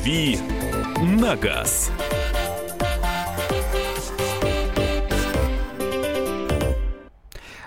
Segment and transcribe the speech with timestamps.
[0.00, 0.38] «Дави
[1.02, 1.90] на газ».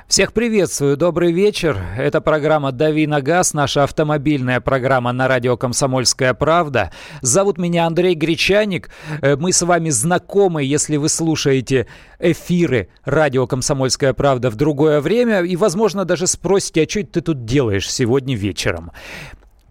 [0.07, 1.77] Всех приветствую, добрый вечер.
[1.95, 6.91] Это программа «Дави на газ», наша автомобильная программа на радио «Комсомольская правда».
[7.21, 8.89] Зовут меня Андрей Гречаник.
[9.21, 11.85] Э, мы с вами знакомы, если вы слушаете
[12.17, 15.41] эфиры радио «Комсомольская правда» в другое время.
[15.41, 18.91] И, возможно, даже спросите, а что ты тут делаешь сегодня вечером?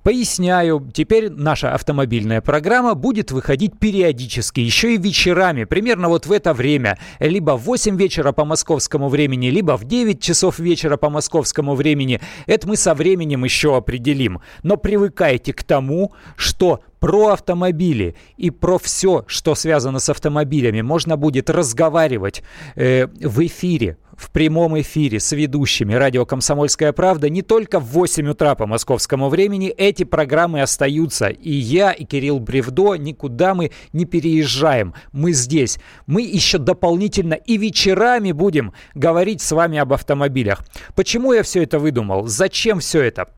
[0.02, 6.52] Поясняю, теперь наша автомобильная программа будет выходить периодически, еще и вечерами, примерно вот в это
[6.54, 11.76] время, либо в 8 вечера по московскому времени, либо в 9 часов вечера по московскому
[11.76, 12.20] времени.
[12.46, 14.40] Это мы со временем еще определим.
[14.64, 21.16] Но привыкайте к тому, что про автомобили и про все, что связано с автомобилями, можно
[21.16, 22.42] будет разговаривать
[22.74, 28.28] э, в эфире в прямом эфире с ведущими радио «Комсомольская правда» не только в 8
[28.28, 29.68] утра по московскому времени.
[29.68, 31.26] Эти программы остаются.
[31.26, 34.94] И я, и Кирилл Бревдо, никуда мы не переезжаем.
[35.10, 35.80] Мы здесь.
[36.06, 40.62] Мы еще дополнительно и вечерами будем говорить с вами об автомобилях.
[40.94, 42.28] Почему я все это выдумал?
[42.28, 43.28] Зачем все это?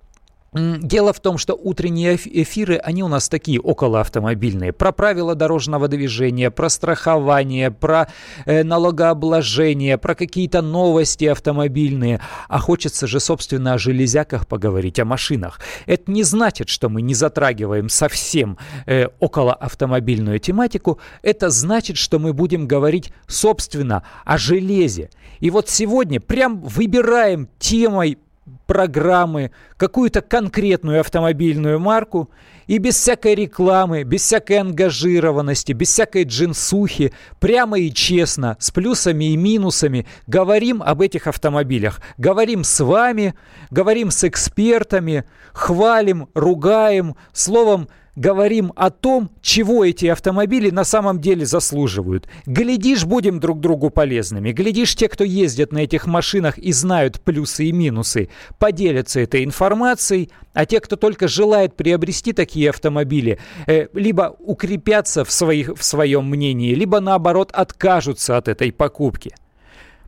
[0.55, 4.73] Дело в том, что утренние эфиры, они у нас такие околоавтомобильные.
[4.73, 8.07] Про правила дорожного движения, про страхование, про
[8.47, 12.21] э, налогообложение, про какие-то новости автомобильные.
[12.49, 15.59] А хочется же, собственно, о железяках поговорить, о машинах.
[15.87, 21.01] Это не значит, что мы не затрагиваем совсем э, околоавтомобильную тематику.
[21.23, 25.11] Это значит, что мы будем говорить, собственно, о железе.
[25.41, 28.19] И вот сегодня прям выбираем темой
[28.67, 32.31] программы, какую-то конкретную автомобильную марку
[32.67, 39.33] и без всякой рекламы, без всякой ангажированности, без всякой джинсухи, прямо и честно, с плюсами
[39.33, 42.01] и минусами говорим об этих автомобилях.
[42.17, 43.35] Говорим с вами,
[43.71, 51.47] говорим с экспертами, хвалим, ругаем, словом, говорим о том, чего эти автомобили на самом деле
[51.47, 52.29] заслуживают.
[52.47, 54.53] Глядишь, будем друг другу полезными.
[54.53, 60.31] Глядишь, те, кто ездят на этих машинах и знают плюсы и минусы, поделятся этой информацией,
[60.53, 66.29] а те, кто только желает приобрести такие автомобили, э, либо укрепятся в, своих, в своем
[66.29, 69.35] мнении, либо наоборот откажутся от этой покупки.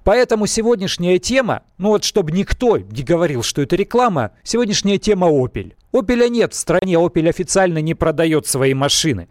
[0.07, 5.73] Поэтому сегодняшняя тема, ну вот чтобы никто не говорил, что это реклама, сегодняшняя тема Opel.
[6.01, 9.29] Opel нет в стране, Opel официально не продает свои машины.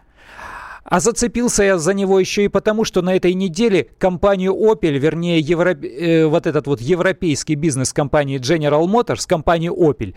[0.84, 5.40] А зацепился я за него еще и потому, что на этой неделе компанию Opel, вернее,
[5.40, 5.72] евро...
[5.72, 10.14] э, вот этот вот европейский бизнес компании General Motors, компанию Opel,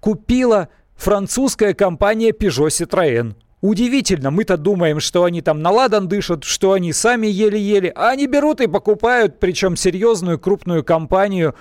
[0.00, 3.34] купила французская компания Peugeot Citroën.
[3.62, 8.26] Удивительно, мы-то думаем, что они там на ладан дышат, что они сами еле-еле, а они
[8.26, 11.54] берут и покупают, причем серьезную крупную компанию.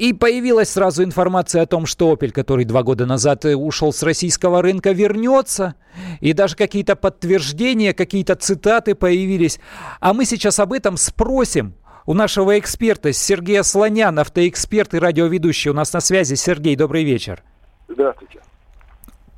[0.00, 4.02] И появилась сразу информация о том, что Opel, который два года назад э, ушел с
[4.02, 5.74] российского рынка, вернется.
[6.20, 9.60] И даже какие-то подтверждения, какие-то цитаты появились.
[10.00, 11.74] А мы сейчас об этом спросим
[12.06, 15.70] у нашего эксперта Сергея Слонян, автоэксперт и радиоведущий.
[15.70, 16.34] У нас на связи.
[16.34, 17.42] Сергей, добрый вечер.
[17.86, 18.40] Здравствуйте.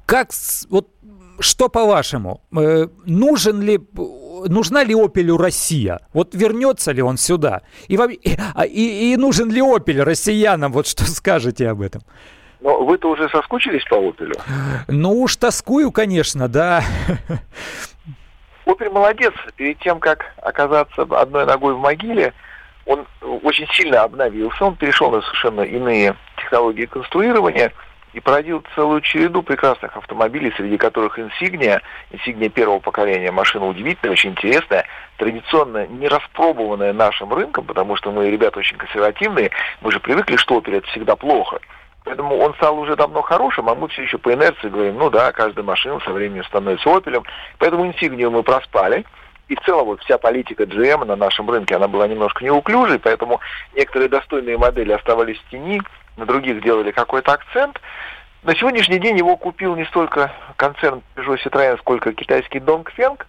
[0.07, 0.31] Как,
[0.71, 0.91] вот
[1.41, 3.81] что по-вашему, э, нужен ли,
[4.47, 6.01] нужна ли Опелю Россия?
[6.13, 7.63] Вот вернется ли он сюда?
[7.89, 10.73] И, а, и, и нужен ли Опель россиянам?
[10.73, 12.03] Вот что скажете об этом?
[12.61, 14.35] Но вы-то уже соскучились по Опелю?
[14.89, 16.83] Ну уж тоскую, конечно, да.
[18.65, 19.33] Опель молодец.
[19.57, 22.33] Перед тем, как оказаться одной ногой в могиле,
[22.87, 23.07] он
[23.43, 24.65] очень сильно обновился.
[24.65, 27.73] Он перешел на совершенно иные технологии конструирования–
[28.13, 31.81] и породил целую череду прекрасных автомобилей, среди которых Insignia,
[32.11, 34.87] Insignia первого поколения, машина удивительная, очень интересная,
[35.17, 39.51] традиционно не распробованная нашим рынком, потому что мы ребята очень консервативные,
[39.81, 41.59] мы же привыкли, что Opel это всегда плохо.
[42.05, 45.31] Поэтому он стал уже давно хорошим, а мы все еще по инерции говорим, ну да,
[45.31, 47.25] каждая машина со временем становится Opel.
[47.59, 49.05] Поэтому Insignia мы проспали.
[49.49, 53.41] И в целом вот вся политика GM на нашем рынке, она была немножко неуклюжей, поэтому
[53.75, 55.81] некоторые достойные модели оставались в тени,
[56.17, 57.81] на других делали какой-то акцент.
[58.43, 63.21] На сегодняшний день его купил не столько концерн Peugeot Citroën, сколько китайский Dongfeng.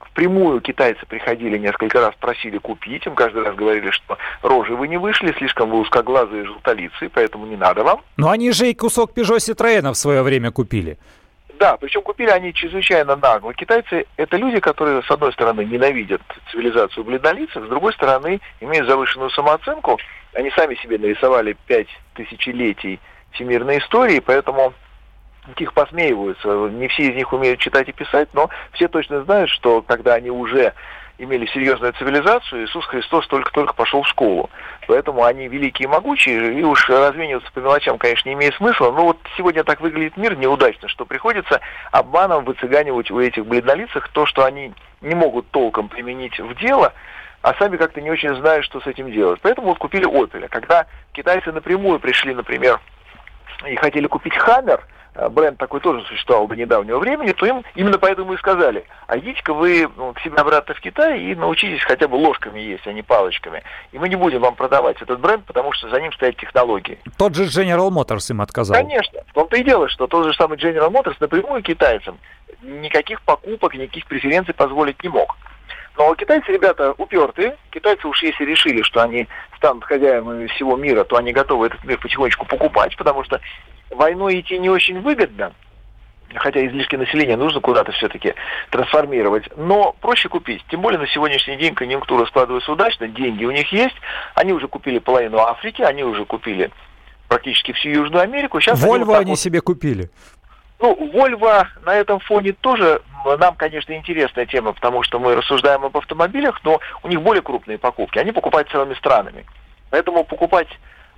[0.00, 3.06] Впрямую китайцы приходили несколько раз, просили купить.
[3.06, 7.56] Им каждый раз говорили, что рожи вы не вышли, слишком вы узкоглазые желтолицы, поэтому не
[7.56, 8.02] надо вам.
[8.16, 10.98] Но они же и кусок Peugeot Citroën в свое время купили.
[11.58, 13.54] Да, причем купили они чрезвычайно нагло.
[13.54, 19.30] Китайцы– это люди, которые, с одной стороны, ненавидят цивилизацию бледнолицых, с другой стороны, имеют завышенную
[19.30, 19.98] самооценку.
[20.34, 23.00] Они сами себе нарисовали пять тысячелетий
[23.32, 24.72] всемирной истории, поэтому
[25.56, 26.48] их посмеиваются.
[26.48, 30.30] Не все из них умеют читать и писать, но все точно знают, что когда они
[30.30, 30.72] уже
[31.18, 34.50] имели серьезную цивилизацию, Иисус Христос только-только пошел в школу.
[34.88, 38.90] Поэтому они великие и могучие, и уж размениваться по мелочам, конечно, не имеет смысла.
[38.90, 41.60] Но вот сегодня так выглядит мир неудачно, что приходится
[41.92, 46.92] обманом выцыганивать у этих бледнолицых то, что они не могут толком применить в дело,
[47.42, 49.40] а сами как-то не очень знают, что с этим делать.
[49.42, 50.48] Поэтому вот купили Opel.
[50.48, 52.80] Когда китайцы напрямую пришли, например,
[53.66, 57.98] и хотели купить Хаммер, э, бренд такой тоже существовал до недавнего времени, то им именно
[57.98, 62.06] поэтому и сказали, а идите-ка вы ну, к себе обратно в Китай и научитесь хотя
[62.06, 63.62] бы ложками есть, а не палочками.
[63.90, 66.98] И мы не будем вам продавать этот бренд, потому что за ним стоят технологии.
[67.18, 68.76] Тот же General Motors им отказал.
[68.76, 69.20] Конечно.
[69.28, 72.18] В том-то и дело, что тот же самый General Motors напрямую китайцам
[72.62, 75.36] никаких покупок, никаких преференций позволить не мог.
[75.96, 77.56] Но китайцы, ребята, упертые.
[77.70, 81.98] Китайцы уж если решили, что они станут хозяевами всего мира, то они готовы этот мир
[81.98, 83.40] потихонечку покупать, потому что
[83.90, 85.52] войной идти не очень выгодно,
[86.34, 88.34] хотя излишки населения нужно куда-то все-таки
[88.70, 90.64] трансформировать, но проще купить.
[90.70, 93.96] Тем более на сегодняшний день конъюнктура складывается удачно, деньги у них есть,
[94.34, 96.70] они уже купили половину Африки, они уже купили
[97.28, 98.60] практически всю Южную Америку.
[98.60, 99.38] Сейчас Вольво они, вот они вот...
[99.38, 100.10] себе купили.
[100.80, 105.96] Ну, Volvo на этом фоне тоже нам, конечно, интересная тема, потому что мы рассуждаем об
[105.96, 108.18] автомобилях, но у них более крупные покупки.
[108.18, 109.44] Они покупают целыми странами.
[109.90, 110.68] Поэтому покупать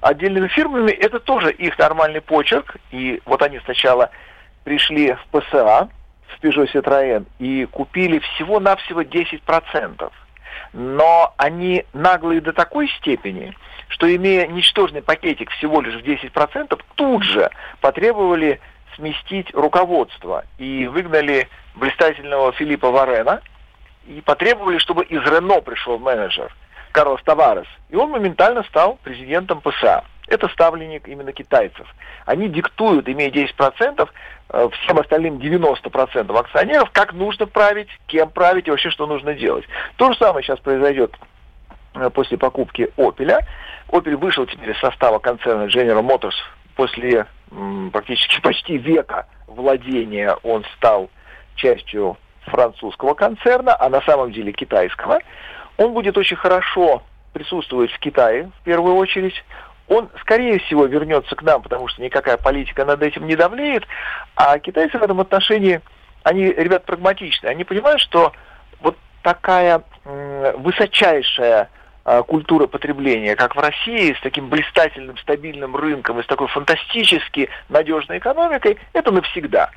[0.01, 2.77] отдельными фирмами это тоже их нормальный почерк.
[2.91, 4.11] И вот они сначала
[4.65, 5.89] пришли в ПСА,
[6.29, 10.13] в Peugeot Citroën, и купили всего-навсего 10%.
[10.73, 13.55] Но они наглые до такой степени,
[13.89, 17.51] что имея ничтожный пакетик всего лишь в 10%, тут же
[17.81, 18.61] потребовали
[18.97, 23.41] сместить руководство и выгнали блистательного Филиппа Варена
[24.07, 26.55] и потребовали, чтобы из Рено пришел менеджер
[26.93, 27.67] Карлос Таварес.
[27.91, 30.05] И он моментально стал президентом ПСА.
[30.27, 31.87] Это ставленник именно китайцев.
[32.25, 34.09] Они диктуют, имея 10%,
[34.51, 39.67] э, всем остальным 90% акционеров, как нужно править, кем править и вообще что нужно делать.
[39.97, 41.15] То же самое сейчас произойдет
[41.95, 43.39] э, после покупки Opel.
[43.89, 46.37] Opel вышел теперь из состава концерна General Motors
[46.75, 47.27] после
[47.93, 51.11] практически почти века владения он стал
[51.55, 52.17] частью
[52.47, 55.21] французского концерна, а на самом деле китайского.
[55.77, 57.03] Он будет очень хорошо
[57.33, 59.35] присутствовать в Китае в первую очередь.
[59.89, 63.85] Он, скорее всего, вернется к нам, потому что никакая политика над этим не давлеет.
[64.37, 65.81] А китайцы в этом отношении,
[66.23, 67.49] они, ребят, прагматичны.
[67.49, 68.33] Они понимают, что
[68.81, 71.69] вот такая высочайшая
[72.07, 77.49] Э, культура потребления, как в России, с таким блистательным, стабильным рынком и с такой фантастически
[77.71, 79.71] надежной экономикой, это навсегда.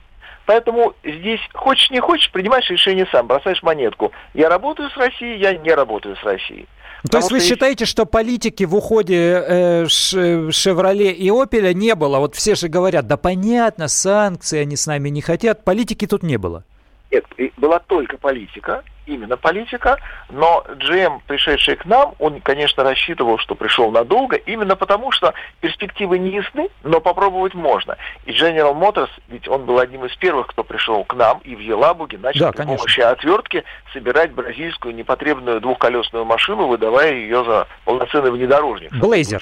[0.46, 4.14] Поэтому здесь, хочешь не хочешь, принимаешь решение сам, бросаешь монетку.
[4.34, 6.68] Я работаю с Россией, я не работаю с Россией.
[7.12, 7.48] То есть вы есть...
[7.48, 12.20] считаете, что политики в уходе э, Шевроле и Опеля не было?
[12.20, 15.64] Вот все же говорят, да понятно, санкции они с нами не хотят.
[15.64, 16.64] Политики тут не было.
[17.12, 17.26] Нет,
[17.58, 19.98] была только политика, именно политика,
[20.30, 26.20] но GM, пришедший к нам, он, конечно, рассчитывал, что пришел надолго, именно потому, что перспективы
[26.20, 27.98] не ясны, но попробовать можно.
[28.26, 31.60] И General Motors, ведь он был одним из первых, кто пришел к нам и в
[31.60, 32.78] Елабуге начал да, при конечно.
[32.78, 33.64] помощи отвертки
[33.94, 38.94] собирать бразильскую непотребную двухколесную машину, выдавая ее за полноценный внедорожник.
[38.94, 39.40] Блейзер.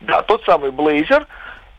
[0.00, 1.26] Да, тот самый Блейзер,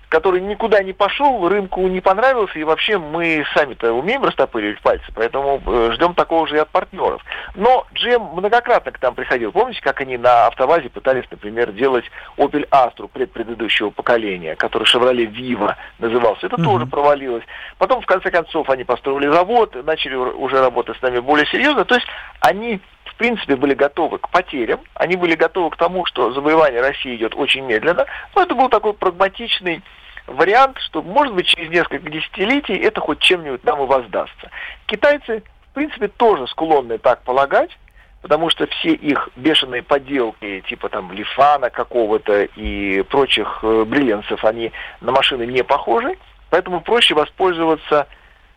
[0.09, 5.61] который никуда не пошел, рынку не понравился, и вообще мы сами-то умеем растопыривать пальцы, поэтому
[5.65, 7.23] э, ждем такого же и от партнеров.
[7.53, 9.51] Но GM многократно к нам приходил.
[9.51, 12.05] Помните, как они на автовазе пытались, например, делать
[12.37, 16.47] Opel Astra предпредыдущего поколения, который Chevrolet Viva назывался.
[16.47, 16.63] Это mm-hmm.
[16.63, 17.43] тоже провалилось.
[17.77, 21.85] Потом, в конце концов, они построили завод, начали уже работать с нами более серьезно.
[21.85, 22.07] То есть
[22.39, 22.81] они
[23.19, 27.65] принципе, были готовы к потерям, они были готовы к тому, что завоевание России идет очень
[27.65, 29.83] медленно, но это был такой прагматичный
[30.25, 34.49] вариант, что, может быть, через несколько десятилетий это хоть чем-нибудь нам и воздастся.
[34.85, 37.77] Китайцы, в принципе, тоже склонны так полагать,
[38.21, 44.71] потому что все их бешеные подделки, типа там лифана какого-то и прочих э, бриллианцев, они
[45.01, 46.17] на машины не похожи,
[46.49, 48.07] поэтому проще воспользоваться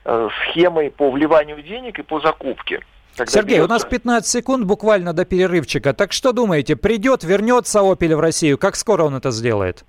[0.05, 2.81] э, схемой по вливанию денег и по закупке.
[3.15, 3.65] Сергей, берется...
[3.65, 5.93] у нас 15 секунд буквально до перерывчика.
[5.93, 8.59] Так что думаете, придет, вернется Opel в Россию?
[8.59, 9.85] Как скоро он это сделает?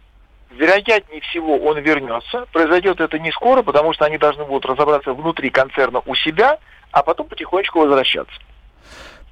[0.51, 2.46] Вероятнее всего он вернется.
[2.51, 6.60] Произойдет это не скоро, потому что они должны будут разобраться внутри концерна у себя,
[6.92, 8.34] а потом потихонечку возвращаться.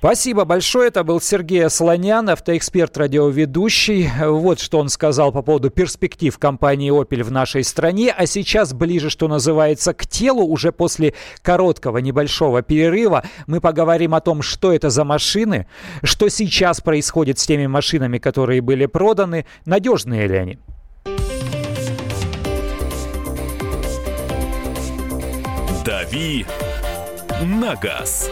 [0.02, 0.88] Спасибо большое.
[0.88, 4.10] Это был Сергей Солонян, автоэксперт, радиоведущий.
[4.20, 8.12] Вот что он сказал по поводу перспектив компании Opel в нашей стране.
[8.12, 10.44] А сейчас ближе, что называется, к телу.
[10.44, 15.68] Уже после короткого небольшого перерыва мы поговорим о том, что это за машины,
[16.02, 20.60] что сейчас происходит с теми машинами, которые были проданы, надежные ли они.
[25.86, 26.48] «Дави
[27.44, 28.32] на газ».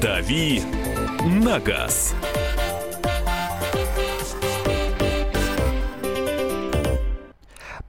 [0.00, 0.62] «Дави
[1.24, 2.14] на газ».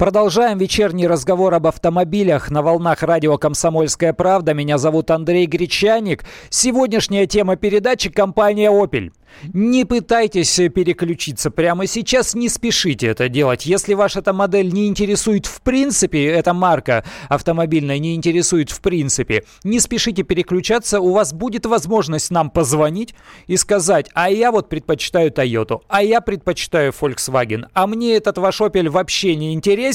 [0.01, 4.55] Продолжаем вечерний разговор об автомобилях на волнах радио «Комсомольская правда».
[4.55, 6.23] Меня зовут Андрей Гречаник.
[6.49, 9.11] Сегодняшняя тема передачи– компания «Опель».
[9.53, 13.65] Не пытайтесь переключиться прямо сейчас, не спешите это делать.
[13.65, 19.45] Если ваша эта модель не интересует в принципе, эта марка автомобильная не интересует в принципе,
[19.63, 23.15] не спешите переключаться, у вас будет возможность нам позвонить
[23.47, 28.59] и сказать, а я вот предпочитаю Toyota, а я предпочитаю Volkswagen, а мне этот ваш
[28.59, 29.90] Opel вообще не интересен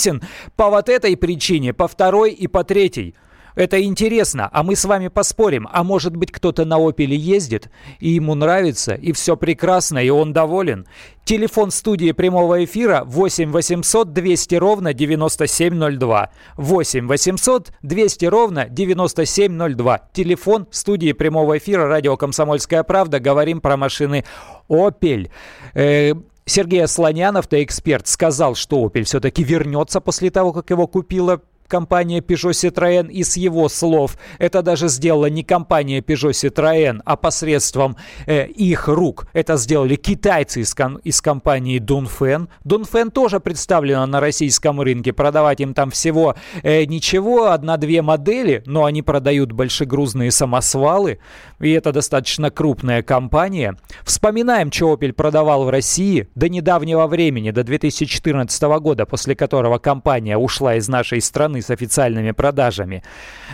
[0.57, 3.15] по вот этой причине, по второй и по третьей.
[3.57, 5.67] Это интересно, а мы с вами поспорим.
[5.73, 10.35] А может быть кто-то на Опеле ездит, и ему нравится, и все прекрасно, и он
[10.35, 10.87] доволен.
[11.25, 16.31] Телефон студии прямого эфира 8 800 200 ровно 9702.
[16.57, 20.01] 8 800 200 ровно 9702.
[20.13, 23.21] Телефон студии прямого эфира радио «Комсомольская правда».
[23.21, 24.27] Говорим про машины
[24.69, 25.31] Opel.
[25.73, 26.13] Э,
[26.47, 32.53] Сергей Слонянов-то эксперт, сказал, что Opel все-таки вернется после того, как его купила компания Peugeot
[32.53, 37.97] Citroën и с его слов это даже сделала не компания Peugeot Citroën, а посредством
[38.27, 39.27] э, их рук.
[39.33, 42.49] Это сделали китайцы из, кон- из компании Dunfen.
[42.65, 45.13] Dunfen тоже представлена на российском рынке.
[45.13, 51.19] Продавать им там всего э, ничего, одна-две модели, но они продают большегрузные самосвалы.
[51.61, 53.77] И это достаточно крупная компания.
[54.05, 60.37] Вспоминаем, что Opel продавал в России до недавнего времени, до 2014 года, после которого компания
[60.37, 63.03] ушла из нашей страны страны с официальными продажами.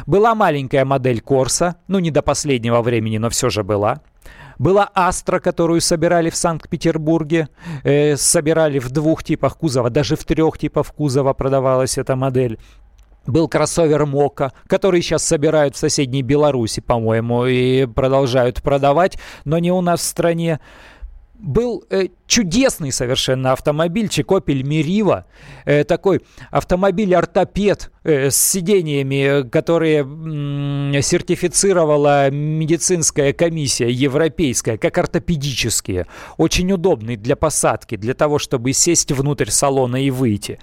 [0.06, 4.00] Была маленькая модель Корса, ну не до последнего времени, но все же была.
[4.58, 7.48] Была Астра, которую собирали в Санкт-Петербурге.
[7.84, 12.58] Э, собирали в двух типах кузова, даже в трех типах кузова продавалась эта модель.
[13.26, 19.70] Был кроссовер Мока, который сейчас собирают в соседней Беларуси, по-моему, и продолжают продавать, но не
[19.70, 20.58] у нас в стране
[21.42, 25.24] был э, чудесный совершенно автомобильчик Opel Meriva,
[25.64, 36.06] э, такой автомобиль-ортопед э, с сидениями, которые м, сертифицировала медицинская комиссия европейская, как ортопедические.
[36.38, 40.58] Очень удобный для посадки, для того, чтобы сесть внутрь салона и выйти.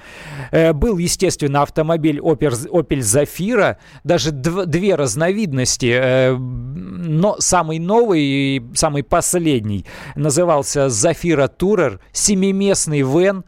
[0.51, 8.21] Э, был, естественно, автомобиль Opel, Opel Zafira, даже дв, две разновидности, э, но самый новый
[8.21, 13.43] и самый последний назывался назывался Зафира Турер, семиместный вен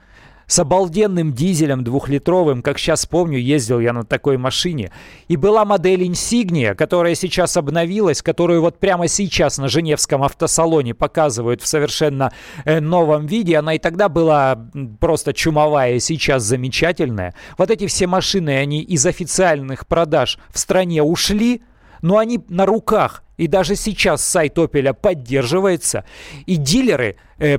[0.47, 4.91] с обалденным дизелем двухлитровым, как сейчас помню, ездил я на такой машине.
[5.29, 11.61] И была модель Insignia, которая сейчас обновилась, которую вот прямо сейчас на Женевском автосалоне показывают
[11.61, 12.33] в совершенно
[12.65, 13.57] э, новом виде.
[13.57, 14.67] Она и тогда была
[14.99, 17.33] просто чумовая, и сейчас замечательная.
[17.57, 21.61] Вот эти все машины, они из официальных продаж в стране ушли,
[22.01, 23.23] но они на руках.
[23.41, 26.05] И даже сейчас сайт Opel поддерживается.
[26.45, 27.57] И дилеры, э,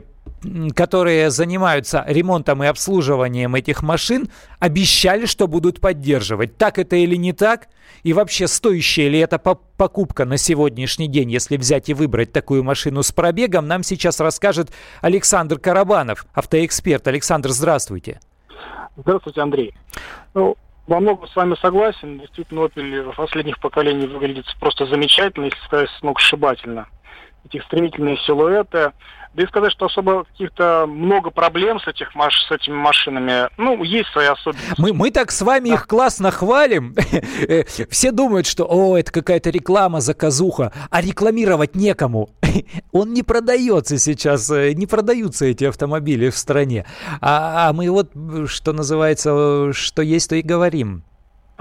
[0.76, 4.28] которые занимаются ремонтом и обслуживанием этих машин,
[4.60, 6.56] обещали, что будут поддерживать.
[6.56, 7.66] Так это или не так?
[8.04, 13.02] И вообще, стоящая ли это покупка на сегодняшний день, если взять и выбрать такую машину
[13.02, 14.70] с пробегом, нам сейчас расскажет
[15.00, 17.08] Александр Карабанов, автоэксперт.
[17.08, 18.20] Александр, здравствуйте.
[18.96, 19.74] Здравствуйте, Андрей.
[20.32, 22.18] Ну, во многом с вами согласен.
[22.18, 26.88] Действительно, Opel последних поколений выглядит просто замечательно, если сказать сногсшибательно.
[27.44, 28.92] Эти стремительные силуэты,
[29.34, 32.34] да и сказать, что особо каких-то много проблем с, этих маш...
[32.48, 34.74] с этими машинами, ну, есть свои особенности.
[34.78, 35.74] Мы, мы так с вами да.
[35.74, 36.94] их классно хвалим.
[37.48, 42.30] Э, все думают, что, о, это какая-то реклама, заказуха, а рекламировать некому.
[42.92, 46.84] Он не продается сейчас, э, не продаются эти автомобили в стране.
[47.20, 48.12] А, а мы вот,
[48.46, 51.04] что называется, что есть, то и говорим.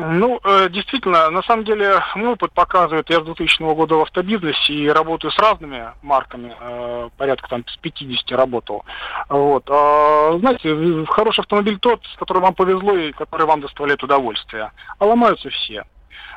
[0.09, 4.73] Ну, э, действительно, на самом деле, мой опыт показывает, я с 2000 года в автобизнесе
[4.73, 8.83] и работаю с разными марками, э, порядка там с 50 работал.
[9.29, 9.69] Вот.
[9.69, 14.71] А, знаете, хороший автомобиль тот, с которым вам повезло и который вам доставляет удовольствие.
[14.97, 15.83] А ломаются все.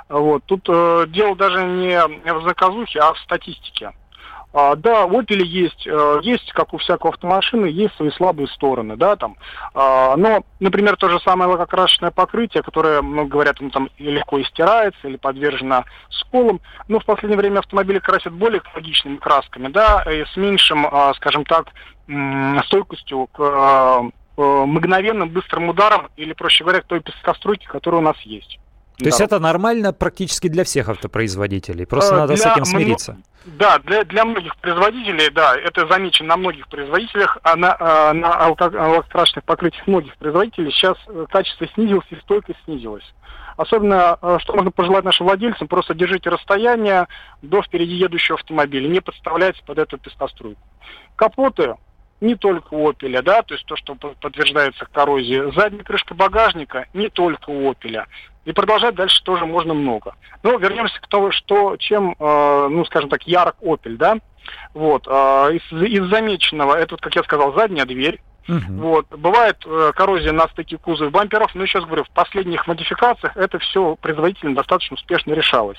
[0.09, 0.45] Вот.
[0.45, 1.99] Тут э, дело даже не
[2.35, 3.93] в заказухе, а в статистике.
[4.57, 9.17] А, да, Opel есть, э, есть, как у всякого автомашины, есть свои слабые стороны, да,
[9.17, 9.37] там.
[9.75, 15.09] А, но, например, то же самое лакокрашенное покрытие, которое, много говорят, ну, там легко истирается
[15.09, 20.37] или подвержено сколам, но в последнее время автомобили красят более экологичными красками, да, и с
[20.37, 21.67] меньшим, а, скажем так,
[22.67, 24.03] стойкостью к а,
[24.37, 28.61] мгновенным быстрым ударам или, проще говоря, к той пескоструйке, которая у нас есть.
[28.97, 29.07] То да.
[29.07, 33.17] есть это нормально практически для всех автопроизводителей, просто э, надо с этим смириться.
[33.45, 38.33] Да, для, для многих производителей, да, это замечено на многих производителях, а на, а, на
[38.33, 43.05] алкокрашенных покрытиях многих производителей сейчас э, качество снизилось и стойкость снизилась.
[43.57, 47.07] Особенно, что можно пожелать нашим владельцам, просто держите расстояние
[47.41, 50.61] до впереди едущего автомобиля, не подставляйте под эту пескоструйку.
[51.15, 51.77] Капоты
[52.21, 55.55] не только у Opel, да, то есть то, что подтверждается коррозии.
[55.55, 58.05] Задняя крышка багажника не только у Opel.
[58.45, 60.15] И продолжать дальше тоже можно много.
[60.43, 64.19] Но вернемся к тому, что, чем, э, ну, скажем так, ярок Opel, да.
[64.75, 68.75] Вот, э, из, из замеченного, это, вот, как я сказал, задняя дверь, Угу.
[68.77, 69.07] Вот.
[69.09, 73.97] Бывает э, коррозия на стыке кузова бамперов, но раз говорю, в последних модификациях это все
[73.97, 75.79] производительно достаточно успешно решалось.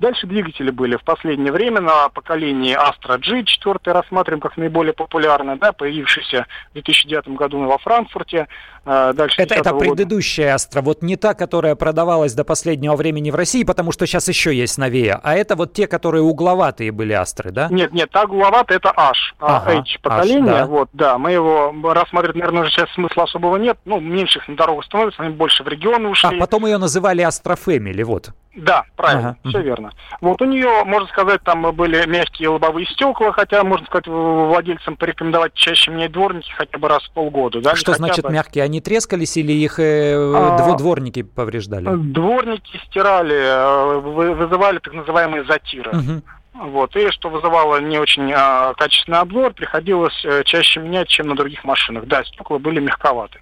[0.00, 5.56] Дальше двигатели были в последнее время на поколении Astra G, 4 рассматриваем как наиболее популярный,
[5.58, 8.48] да, появившийся в 2009 году во Франкфурте.
[8.86, 13.34] А, дальше это, это предыдущая Astra, вот не та, которая продавалась до последнего времени в
[13.34, 17.50] России, потому что сейчас еще есть новее, а это вот те, которые угловатые были Астры,
[17.50, 17.68] да?
[17.70, 20.66] Нет, нет, та угловатая это H, а ага, H поколение, H, да.
[20.66, 24.56] вот, да, мы его рассматривать, наверное, уже сейчас смысла особого нет, ну, меньше их на
[24.56, 26.38] дорогу становится, они больше в регионы ушли.
[26.38, 28.30] А потом ее называли Astra Family, вот.
[28.54, 29.48] Да, правильно, ага.
[29.48, 29.92] все верно.
[30.20, 35.54] Вот у нее, можно сказать, там были мягкие лобовые стекла, хотя, можно сказать, владельцам порекомендовать
[35.54, 37.60] чаще менять дворники хотя бы раз в полгода.
[37.60, 37.76] Да?
[37.76, 38.32] Что значит бы...
[38.32, 38.64] мягкие?
[38.64, 41.88] Они трескались или их э, а, дворники повреждали?
[41.94, 43.98] Дворники стирали, э,
[44.34, 45.92] вызывали так называемые затиры.
[45.92, 46.22] Угу.
[46.70, 51.36] Вот, и что вызывало не очень а, качественный обзор, приходилось а, чаще менять, чем на
[51.36, 52.06] других машинах.
[52.06, 53.40] Да, стекла были мягковаты.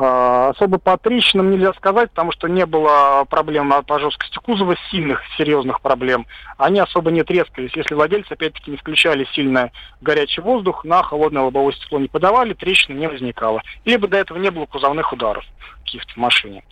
[0.00, 5.20] А, особо по трещинам нельзя сказать, потому что не было проблем по жесткости кузова, сильных,
[5.36, 6.26] серьезных проблем.
[6.56, 7.74] Они особо не трескались.
[7.74, 12.96] Если владельцы, опять-таки, не включали сильно горячий воздух, на холодное лобовое стекло не подавали, трещины
[12.96, 13.60] не возникало.
[13.84, 15.44] Либо до этого не было кузовных ударов
[15.84, 16.62] каких-то в машине.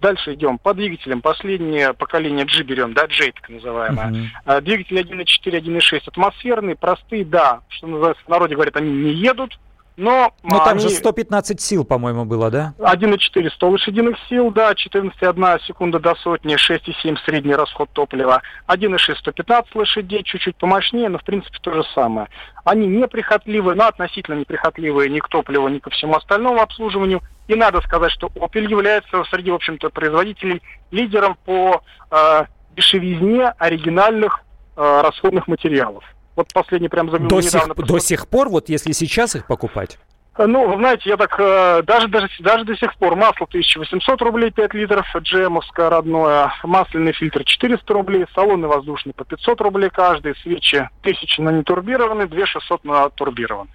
[0.00, 1.20] Дальше идем по двигателям.
[1.20, 4.32] Последнее поколение G берем, да, J так называемое.
[4.46, 4.60] Uh-huh.
[4.62, 9.58] Двигатели 1.4, 1.6 атмосферные, простые, да, что называется, в народе говорят, они не едут,
[9.96, 10.80] но, Но там они...
[10.80, 12.74] же 115 сил, по-моему, было, да?
[12.78, 19.74] 1,4 100 лошадиных сил, да, 14,1 секунда до сотни, 6,7 средний расход топлива, 1,6 115
[19.74, 22.28] лошадей, чуть-чуть помощнее, но в принципе то же самое.
[22.64, 27.20] Они неприхотливые, но относительно неприхотливые ни к топливу, ни ко всему остальному обслуживанию.
[27.48, 32.44] И надо сказать, что Opel является среди, в общем-то, производителей лидером по э,
[32.76, 34.40] дешевизне оригинальных
[34.76, 36.04] э, расходных материалов.
[36.36, 37.74] Вот последний прям заглянул до недавно.
[37.74, 39.98] Сих, до сих пор, вот если сейчас их покупать?
[40.36, 44.50] Э, ну, знаете, я так, э, даже, даже, даже до сих пор масло 1800 рублей
[44.50, 50.88] 5 литров, джемовское родное, масляный фильтр 400 рублей, салонный воздушный по 500 рублей каждый, свечи
[51.02, 53.70] 1000 на нетурбированный, 2600 на турбированный.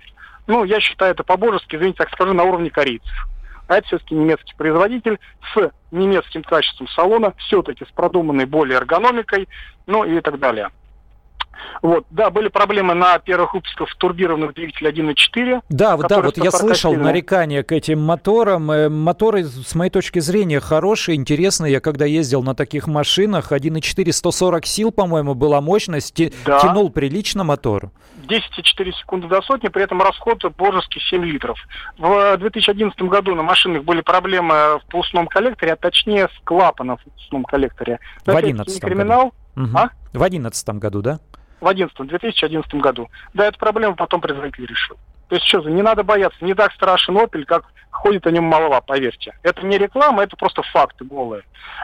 [0.47, 3.27] Ну, я считаю это по-божески, извините, так скажу, на уровне корейцев.
[3.67, 5.19] А это все-таки немецкий производитель
[5.53, 9.49] с немецким качеством салона, все-таки с продуманной более эргономикой,
[9.85, 10.69] ну и так далее.
[11.81, 15.61] Вот, да, были проблемы на первых выпусках турбированных двигателей 1.4.
[15.69, 18.71] Да, да, вот я слышал нарекания к этим моторам.
[18.71, 21.73] Э, моторы, с моей точки зрения, хорошие, интересные.
[21.73, 26.59] Я когда ездил на таких машинах, 1.4 140 сил, по-моему, была мощность, да.
[26.59, 27.91] тянул прилично мотор.
[28.27, 31.57] 10,4 секунды до сотни, при этом расход божеский 7 литров.
[31.97, 37.03] В 2011 году на машинах были проблемы в полусном коллекторе, а точнее с клапаном в
[37.03, 37.99] полусном коллекторе.
[38.21, 39.33] В 2011 криминал.
[39.55, 39.69] Году.
[39.69, 39.77] Угу.
[39.77, 39.89] А?
[40.13, 41.19] В 2011 году, да?
[41.59, 43.09] В 11 2011 году.
[43.33, 44.97] Да, эту проблему потом производитель решил.
[45.29, 47.65] То есть что, не надо бояться, не так страшен Opel, как
[47.97, 49.33] ходит о нем молва, поверьте.
[49.43, 51.43] Это не реклама, это просто факты голые.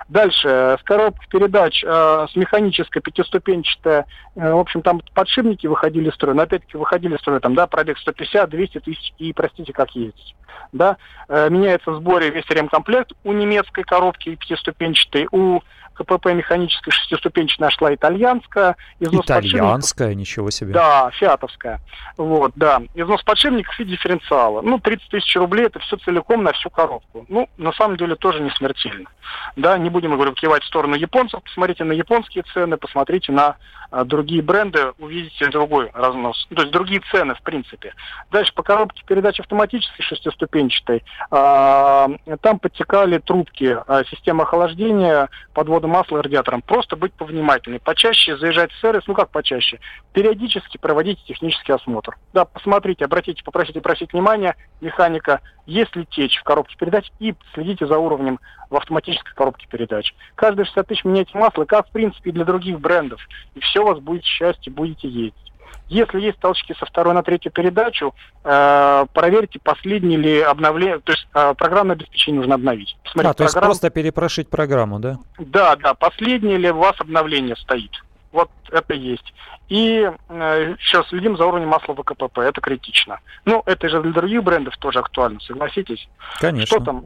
[0.10, 6.16] Дальше, с коробкой передач, э, с механической пятиступенчатая, э, в общем, там подшипники выходили из
[6.16, 9.92] строя, но опять-таки выходили из строя, там, да, пробег 150, 200 тысяч, и простите, как
[9.92, 10.36] ездить.
[10.72, 10.98] Да,
[11.30, 15.62] э, меняется в сборе весь ремкомплект у немецкой коробки пятиступенчатой, у
[15.94, 18.76] КПП механическая шестиступенчатая нашла итальянская.
[19.00, 20.74] Износ итальянская, ничего себе.
[20.74, 21.80] Да, фиатовская.
[22.18, 22.82] Вот, да.
[22.96, 24.62] Износ подшипников и дифференциала.
[24.62, 27.26] Ну, 30 тысяч рублей это все целиком на всю коробку.
[27.30, 29.10] Ну, на самом деле тоже не смертельно.
[29.56, 33.56] Да, не будем, говорю, кивать в сторону японцев, посмотрите на японские цены, посмотрите на
[33.94, 36.48] а, другие бренды, увидите другой разнос.
[36.54, 37.94] То есть другие цены, в принципе.
[38.32, 41.04] Дальше по коробке передач автоматической шестиступенчатой.
[41.30, 42.10] А,
[42.42, 46.64] там подтекали трубки, а, система охлаждения, подвода масла радиатором.
[46.64, 47.80] Просто быть повнимательнее.
[47.80, 49.80] Почаще заезжать в сервис, ну как почаще,
[50.12, 52.18] периодически проводите технический осмотр.
[52.34, 57.88] Да, посмотрите, обратите, попросите просить внимания механика, есть ли течь в коробке передач и следите
[57.88, 60.14] за уровнем в автоматической коробке передач.
[60.36, 63.22] Каждые 60 тысяч меняйте масло, как в принципе и для других брендов.
[63.56, 65.54] И все у вас будет счастье, будете ездить.
[65.90, 71.28] Если есть толчки со второй на третью передачу, э, проверьте, последний ли обновление, то есть
[71.34, 72.98] э, программное обеспечение нужно обновить.
[73.04, 75.18] Посмотрите, а, то есть просто перепрошить программу, да?
[75.38, 77.92] Да, да, последнее ли у вас обновление стоит.
[78.34, 79.34] Вот это есть.
[79.70, 83.20] И э, еще следим за уровнем масла ВКПП, это критично.
[83.46, 86.10] Ну, это же для других брендов тоже актуально, согласитесь?
[86.40, 86.66] Конечно.
[86.66, 87.06] Что там?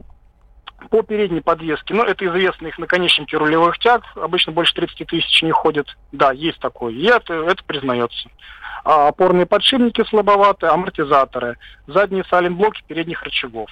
[0.90, 5.50] По передней подвеске, ну, это известно их наконечники рулевых тяг, обычно больше 30 тысяч не
[5.50, 5.88] ходят.
[6.12, 8.30] Да, есть такое, и это, это признается.
[8.84, 13.70] А опорные подшипники слабоваты, амортизаторы, задние саленблоки передних рычагов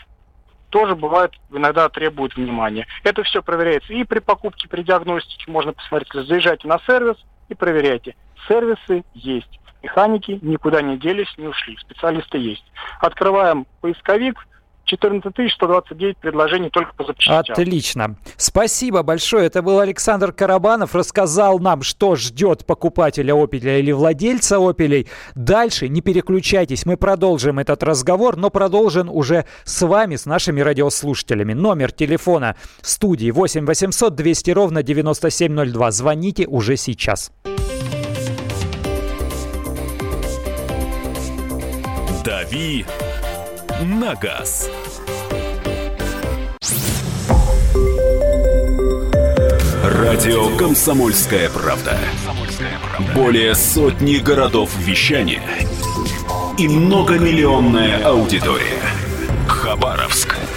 [0.71, 2.87] тоже бывает, иногда требует внимания.
[3.05, 7.17] Это все проверяется и при покупке, при диагностике, можно посмотреть, заезжайте на сервис
[7.49, 8.15] и проверяйте.
[8.49, 9.61] Сервисы есть.
[9.83, 11.77] Механики никуда не делись, не ушли.
[11.79, 12.65] Специалисты есть.
[13.01, 14.47] Открываем поисковик,
[14.87, 17.53] 14 129 предложений только по запчастям.
[17.53, 18.17] Отлично.
[18.37, 19.47] Спасибо большое.
[19.47, 20.95] Это был Александр Карабанов.
[20.95, 25.09] Рассказал нам, что ждет покупателя Opel или владельца Opel.
[25.35, 26.87] Дальше не переключайтесь.
[26.87, 31.53] Мы продолжим этот разговор, но продолжим уже с вами, с нашими радиослушателями.
[31.53, 35.91] Номер телефона студии 8 800 200 ровно 9702.
[35.91, 37.33] Звоните уже сейчас.
[42.25, 42.85] «Дави
[43.83, 44.71] на газ».
[49.85, 51.99] Радио «Комсомольская правда».
[53.15, 55.43] Более сотни городов вещания
[56.59, 58.81] и многомиллионная аудитория.
[59.47, 60.26] Хабаровск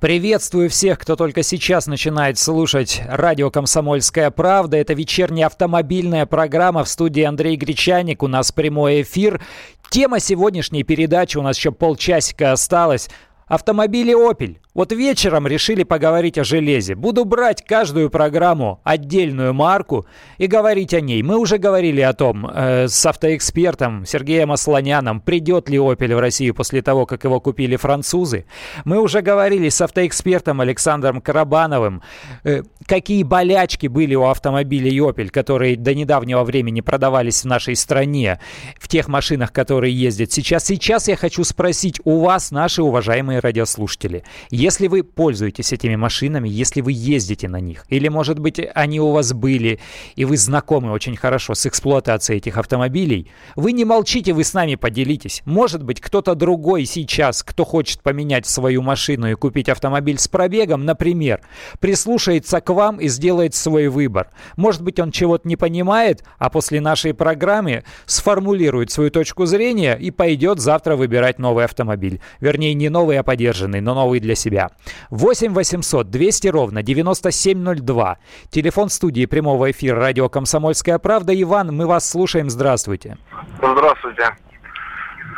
[0.00, 4.78] Приветствую всех, кто только сейчас начинает слушать радио «Комсомольская правда».
[4.78, 8.22] Это вечерняя автомобильная программа в студии Андрей Гречаник.
[8.22, 9.42] У нас прямой эфир.
[9.90, 13.10] Тема сегодняшней передачи, у нас еще полчасика осталось.
[13.46, 14.56] Автомобили Opel.
[14.72, 16.94] Вот вечером решили поговорить о железе.
[16.94, 20.06] Буду брать каждую программу, отдельную марку
[20.38, 21.24] и говорить о ней.
[21.24, 26.54] Мы уже говорили о том э, с автоэкспертом Сергеем Асланяном, придет ли Opel в Россию
[26.54, 28.44] после того, как его купили французы.
[28.84, 32.02] Мы уже говорили с автоэкспертом Александром Карабановым,
[32.44, 38.38] э, какие болячки были у автомобилей Opel, которые до недавнего времени продавались в нашей стране,
[38.78, 40.64] в тех машинах, которые ездят сейчас.
[40.64, 44.22] Сейчас я хочу спросить у вас, наши уважаемые радиослушатели,
[44.60, 49.10] если вы пользуетесь этими машинами, если вы ездите на них, или, может быть, они у
[49.10, 49.80] вас были,
[50.16, 54.74] и вы знакомы очень хорошо с эксплуатацией этих автомобилей, вы не молчите, вы с нами
[54.74, 55.40] поделитесь.
[55.46, 60.84] Может быть, кто-то другой сейчас, кто хочет поменять свою машину и купить автомобиль с пробегом,
[60.84, 61.40] например,
[61.78, 64.28] прислушается к вам и сделает свой выбор.
[64.56, 70.10] Может быть, он чего-то не понимает, а после нашей программы сформулирует свою точку зрения и
[70.10, 72.20] пойдет завтра выбирать новый автомобиль.
[72.40, 74.70] Вернее, не новый, а подержанный, но новый для себя себя.
[75.10, 78.18] 8 800 200 ровно 9702.
[78.50, 81.40] Телефон студии прямого эфира радио «Комсомольская правда».
[81.40, 82.50] Иван, мы вас слушаем.
[82.50, 83.16] Здравствуйте.
[83.58, 84.36] Здравствуйте.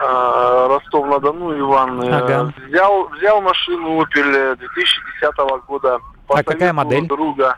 [0.00, 2.00] А, Ростов-на-Дону, Иван.
[2.02, 2.52] Ага.
[2.66, 5.98] Взял, взял машину Opel 2010 года.
[6.26, 7.06] По а какая модель?
[7.06, 7.56] друга.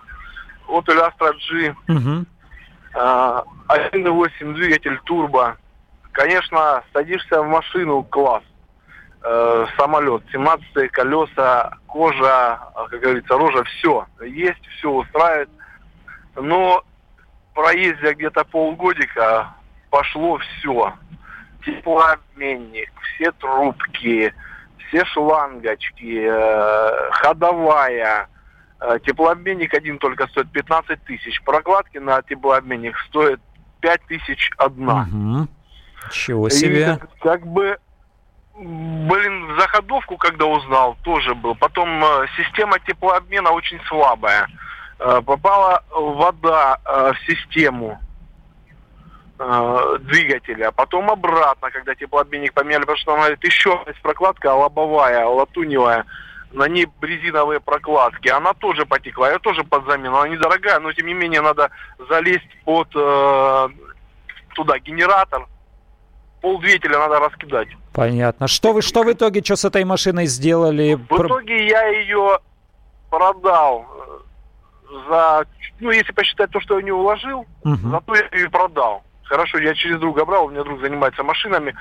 [0.69, 1.75] Opel Astra G.
[1.89, 2.27] Угу.
[2.95, 5.57] 1.8 двигатель турбо.
[6.13, 8.43] Конечно, садишься в машину, класс
[9.25, 12.61] э, самолет, 17 колеса, кожа,
[12.91, 14.07] как говорится, рожа, все.
[14.23, 15.49] Есть, все устраивает.
[16.37, 16.85] Но
[17.55, 19.55] проездя где-то полгодика
[19.91, 20.93] пошло все.
[21.65, 24.35] Теплообменник, все трубки,
[24.79, 28.29] все шлангочки, э, ходовая.
[28.81, 31.43] Э, теплообменник один только стоит 15 тысяч.
[31.43, 33.41] Прокладки на теплообменник стоят
[33.81, 35.09] 5 тысяч одна.
[35.11, 35.49] Угу.
[36.13, 36.99] Чего себе.
[37.01, 37.79] И, как бы
[38.57, 41.55] блин, заходовку, когда узнал, тоже был.
[41.55, 44.49] Потом э, система теплообмена очень слабая.
[44.99, 48.01] Э, попала вода э, в систему
[49.37, 56.07] двигателя, потом обратно, когда теплообменник поменяли, потому что, он говорит, еще есть прокладка лобовая, латуневая,
[56.53, 61.09] на ней резиновые прокладки, она тоже потекла, ее тоже под замену, она недорогая, но тем
[61.09, 61.73] не менее надо
[62.09, 65.49] залезть под туда генератор,
[66.41, 67.69] пол двигателя надо раскидать.
[67.95, 68.49] Понятно.
[68.49, 70.95] Что вы, что в итоге, что с этой машиной сделали?
[70.95, 72.41] В итоге я ее
[73.09, 73.87] продал
[74.91, 75.47] э, за,
[75.79, 77.89] ну, если посчитать то, что я не уложил, угу.
[77.91, 79.05] зато я ее продал.
[79.23, 81.77] Хорошо, я через друга брал, у меня друг занимается машинами.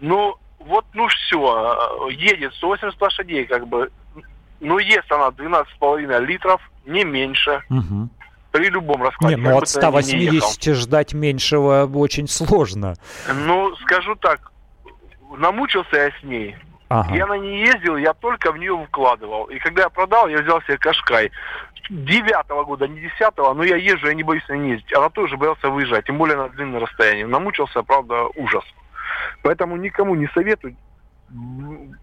[0.00, 3.90] Ну, вот, ну все, э, едет 180 лошадей, как бы.
[4.60, 7.62] Ну, ест она 12,5 литров, не меньше.
[7.70, 8.10] Угу.
[8.52, 9.36] При любом раскладе.
[9.36, 12.94] Не, ну от 180 не ждать меньшего очень сложно.
[13.32, 14.50] Ну, скажу так,
[15.36, 16.56] намучился я с ней.
[16.88, 17.14] Ага.
[17.14, 19.44] Я на ней ездил, я только в нее вкладывал.
[19.44, 21.30] И когда я продал, я взял себе Кашкай.
[21.88, 24.92] Девятого года, не десятого, но я езжу, я не боюсь на ней ездить.
[24.94, 27.26] Она тоже боялся выезжать, тем более на длинное расстояние.
[27.26, 28.64] Намучился, правда, ужас.
[29.42, 30.76] Поэтому никому не советую.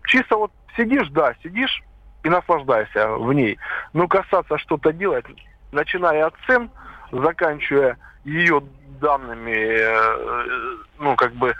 [0.05, 1.83] Чисто вот сидишь, да, сидишь
[2.23, 3.57] и наслаждайся в ней.
[3.93, 5.25] Но касаться что-то делать,
[5.71, 6.69] начиная от цен,
[7.11, 8.63] заканчивая ее
[9.01, 11.55] данными, э, ну, как бы,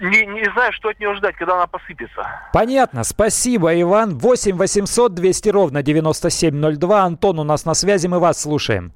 [0.00, 2.26] не, не знаю, что от нее ждать, когда она посыпется.
[2.52, 3.04] Понятно.
[3.04, 4.18] Спасибо, Иван.
[4.18, 7.02] 8 800 200 ровно 9702.
[7.02, 8.92] Антон у нас на связи, мы вас слушаем.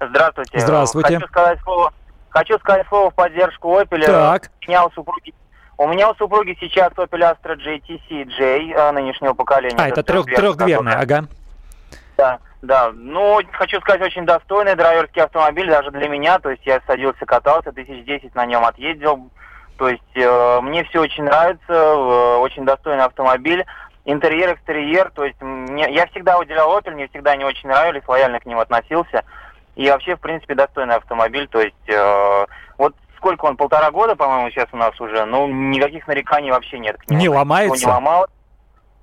[0.00, 0.58] Здравствуйте.
[0.58, 1.14] Здравствуйте.
[1.14, 1.92] Хочу сказать слово,
[2.28, 4.04] хочу сказать слово в поддержку Opel.
[4.04, 4.50] Так.
[4.66, 5.34] У меня у супруги,
[5.78, 9.76] у меня у супруги сейчас Opel Astra GTC J э, нынешнего поколения.
[9.78, 11.26] А, это, это трех, трехдверный, ага.
[12.18, 12.92] Да, да.
[12.94, 16.38] Ну, хочу сказать, очень достойный драйверский автомобиль даже для меня.
[16.38, 19.30] То есть я садился, катался, тысяч десять на нем отъездил.
[19.76, 23.64] То есть э, мне все очень нравится, э, очень достойный автомобиль.
[24.04, 28.38] Интерьер, экстерьер, то есть мне, я всегда уделял Opel, мне всегда не очень нравились, лояльно
[28.38, 29.24] к ним относился.
[29.74, 32.46] И вообще, в принципе, достойный автомобиль, то есть э,
[32.78, 36.96] вот сколько он, полтора года, по-моему, сейчас у нас уже, ну, никаких нареканий вообще нет
[36.96, 37.20] к нему.
[37.20, 37.86] Не ломается?
[37.86, 38.26] Не ломал,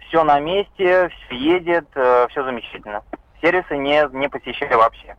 [0.07, 3.03] все на месте, все едет, э, все замечательно.
[3.41, 5.15] Сервисы не, не посещали вообще.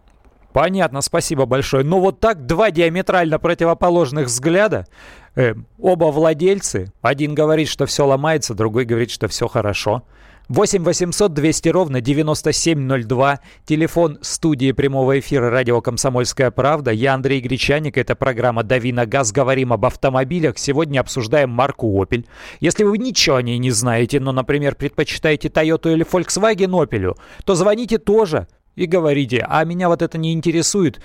[0.55, 1.83] Понятно, спасибо большое.
[1.83, 4.87] Ну вот так два диаметрально противоположных взгляда.
[5.35, 6.93] Э, оба владельцы.
[7.03, 10.05] Один говорит, что все ломается, другой говорит, что все хорошо.
[10.49, 13.41] 8 800 200 ровно 9702.
[13.65, 16.93] Телефон студии прямого эфира радио «Комсомольская правда».
[16.93, 17.99] Я Андрей Гречаник.
[17.99, 19.33] Это программа «Дави на газ».
[19.33, 20.57] Говорим об автомобилях.
[20.59, 22.27] Сегодня обсуждаем марку Opel.
[22.61, 27.57] Если вы ничего о ней не знаете, но, например, предпочитаете Toyota или Volkswagen Opel, то
[27.57, 31.01] звоните тоже и говорите, а меня вот это не интересует,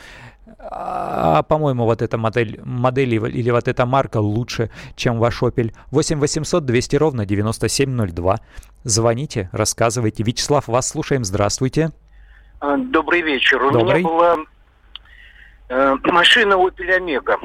[0.58, 5.74] а, по-моему, вот эта модель, модель или вот эта марка лучше, чем ваш Opel.
[5.92, 8.40] 8 800 200 ровно 9702.
[8.84, 10.24] Звоните, рассказывайте.
[10.24, 11.24] Вячеслав, вас слушаем.
[11.24, 11.92] Здравствуйте.
[12.60, 13.60] А, добрый вечер.
[13.72, 14.04] Добрый.
[14.04, 14.38] У меня была
[15.70, 17.38] э, машина Opel Omega.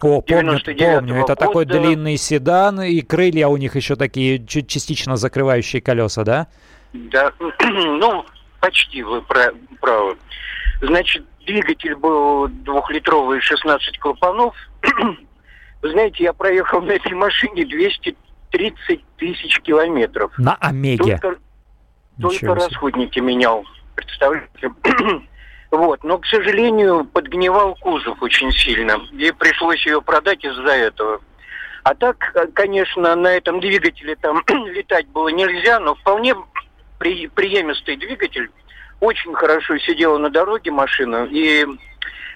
[0.00, 1.14] О, помню, помню.
[1.14, 1.36] Это года.
[1.36, 6.46] такой длинный седан, и крылья у них еще такие частично закрывающие колеса, да?
[6.92, 8.24] Да, ну,
[8.64, 10.16] Почти вы правы.
[10.80, 14.56] Значит, двигатель был двухлитровый, 16 клапанов.
[15.82, 20.32] Вы знаете, я проехал на этой машине 230 тысяч километров.
[20.38, 21.18] На Омеге?
[21.18, 21.38] Только,
[22.18, 24.72] только расходники менял, представляете?
[25.70, 28.98] вот, но, к сожалению, подгнивал кузов очень сильно.
[29.12, 31.20] И пришлось ее продать из-за этого.
[31.82, 32.16] А так,
[32.54, 36.34] конечно, на этом двигателе там летать было нельзя, но вполне
[36.98, 38.50] при, приемистый двигатель,
[39.00, 41.66] очень хорошо сидела на дороге машина, и,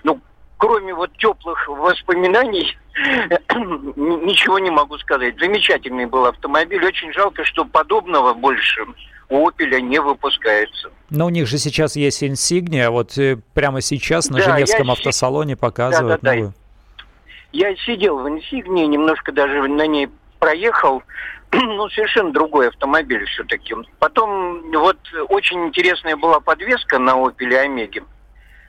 [0.04, 0.20] ну,
[0.56, 5.38] кроме вот теплых воспоминаний, ничего не могу сказать.
[5.38, 8.84] Замечательный был автомобиль, очень жалко, что подобного больше
[9.30, 10.90] у Opel не выпускается.
[11.10, 15.56] Но у них же сейчас есть Insignia, вот э, прямо сейчас на да, Женевском автосалоне
[15.56, 16.50] показывают да, да, новую.
[16.50, 17.04] Да.
[17.52, 21.02] Я сидел в Insignia, немножко даже на ней проехал.
[21.52, 23.74] ну, совершенно другой автомобиль все-таки.
[23.98, 28.04] Потом вот очень интересная была подвеска на Opel Омеге.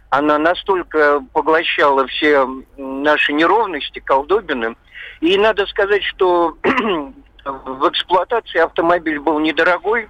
[0.09, 4.75] Она настолько поглощала все наши неровности, колдобины.
[5.21, 10.09] И надо сказать, что в эксплуатации автомобиль был недорогой,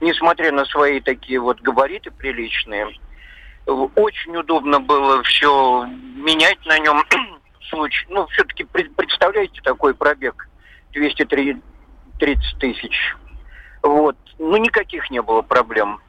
[0.00, 2.88] несмотря на свои такие вот габариты приличные.
[3.66, 7.04] Очень удобно было все менять на нем.
[8.08, 10.48] Ну, все-таки представляете такой пробег
[10.94, 11.60] 203
[12.18, 13.16] 30 тысяч.
[13.82, 14.16] Вот.
[14.38, 16.00] Ну, никаких не было проблем.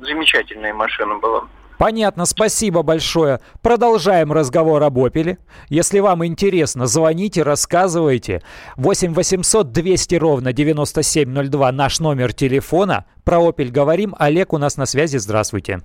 [0.00, 1.44] Замечательная машина была.
[1.78, 3.40] Понятно, спасибо большое.
[3.62, 5.38] Продолжаем разговор об Опеле.
[5.68, 8.42] Если вам интересно, звоните, рассказывайте.
[8.76, 13.06] 8 800 200 ровно 9702 наш номер телефона.
[13.24, 14.14] Про Опель говорим.
[14.18, 15.18] Олег у нас на связи.
[15.18, 15.78] Здравствуйте.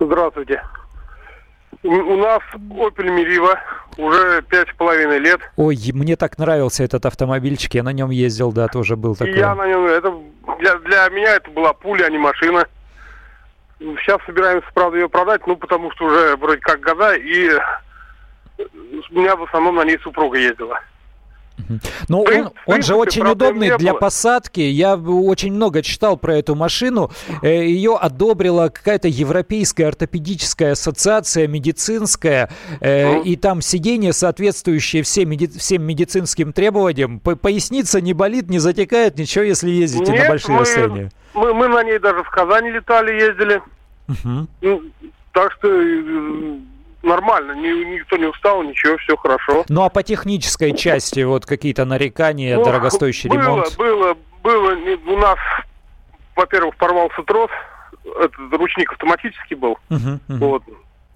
[0.00, 0.62] Здравствуйте.
[1.84, 3.58] У нас Opel Meriva
[3.98, 5.40] уже пять с половиной лет.
[5.56, 9.36] Ой, мне так нравился этот автомобильчик, я на нем ездил, да, тоже был такой.
[9.36, 10.14] я на нем, это
[10.58, 12.66] для, для меня это была пуля, а не машина.
[13.78, 17.50] Сейчас собираемся, правда, ее продать, ну, потому что уже вроде как года, и
[19.10, 20.80] у меня в основном на ней супруга ездила.
[22.08, 24.60] Но он, он же очень удобный для посадки.
[24.60, 27.10] Я очень много читал про эту машину.
[27.42, 32.50] Э, Ее одобрила какая-то европейская ортопедическая ассоциация медицинская.
[32.80, 33.22] Ну.
[33.22, 35.46] И там сиденье, соответствующее всем, меди...
[35.46, 37.20] всем медицинским требованиям.
[37.20, 41.10] Поясница не болит, не затекает, ничего, если ездите Нет, на большие мы, расстояния.
[41.34, 43.62] Мы, мы на ней даже в Казани летали, ездили.
[44.08, 44.82] Угу.
[45.32, 46.58] Так что э,
[47.04, 49.64] нормально, ни, никто не устал, ничего, все хорошо.
[49.68, 53.76] Ну а по технической части вот какие-то нарекания, ну, дорогостоящий было, ремонт?
[53.76, 54.74] Было, было,
[55.06, 55.38] у нас,
[56.34, 57.50] во-первых, порвался трос,
[58.04, 60.38] этот ручник автоматический был, uh-huh, uh-huh.
[60.38, 60.62] вот.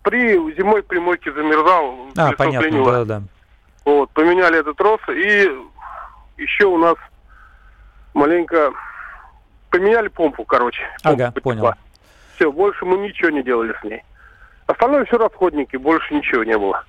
[0.02, 3.22] При зимой при мойке замерзал, а, понятно, да, да.
[3.84, 5.50] Вот, поменяли этот трос, и
[6.38, 6.96] еще у нас
[8.14, 8.72] маленько
[9.70, 10.80] поменяли помпу, короче.
[11.02, 11.74] Ага, понял.
[12.36, 14.02] Все, больше мы ничего не делали с ней.
[14.68, 16.84] Остальное все расходники, больше ничего не было.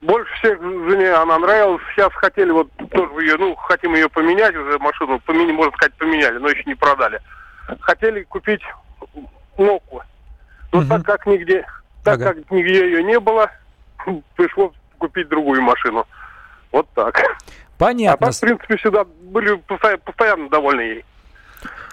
[0.00, 1.82] Больше всех жене она нравилась.
[1.92, 6.38] Сейчас хотели вот тоже ее, ну, хотим ее поменять уже, машину, поменять, можно сказать, поменяли,
[6.38, 7.20] но еще не продали.
[7.80, 8.62] Хотели купить
[9.58, 10.02] Ноку.
[10.70, 10.88] Но угу.
[10.88, 11.66] так как нигде,
[12.04, 12.34] так ага.
[12.34, 13.50] как нигде ее не было,
[14.36, 16.06] пришлось купить другую машину.
[16.70, 17.20] Вот так.
[17.76, 18.26] Понятно.
[18.26, 19.60] А так, в принципе, всегда были
[20.04, 21.04] постоянно довольны ей.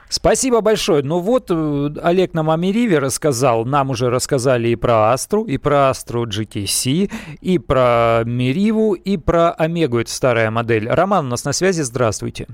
[0.10, 1.04] Спасибо большое.
[1.04, 3.66] Ну вот, э, Олег нам о Мериве рассказал.
[3.66, 9.52] Нам уже рассказали и про Астру, и про Астру GTC, и про Мериву, и про
[9.52, 10.00] Омегу.
[10.00, 10.88] Это старая модель.
[10.90, 11.82] Роман у нас на связи.
[11.82, 12.48] Здравствуйте.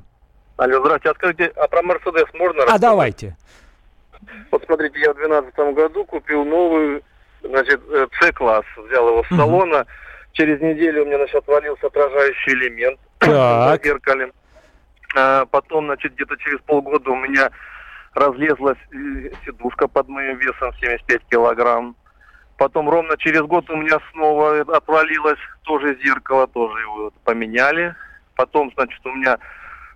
[0.57, 1.09] Алло, здравствуйте.
[1.09, 2.75] А скажите, а про Мерседес можно рассказать?
[2.75, 3.37] А давайте.
[4.51, 7.03] Вот смотрите, я в 2012 году купил новый,
[7.43, 7.81] значит,
[8.19, 8.65] C-класс.
[8.77, 9.85] Э, Взял его с салона.
[10.33, 13.81] Через неделю у меня, значит, отвалился отражающий элемент так.
[13.83, 14.31] в зеркале.
[15.15, 17.51] А потом, значит, где-то через полгода у меня
[18.13, 21.95] разлезлась э, сидушка под моим весом 75 килограмм.
[22.57, 27.95] Потом ровно через год у меня снова отвалилось тоже зеркало, тоже его поменяли.
[28.35, 29.37] Потом, значит, у меня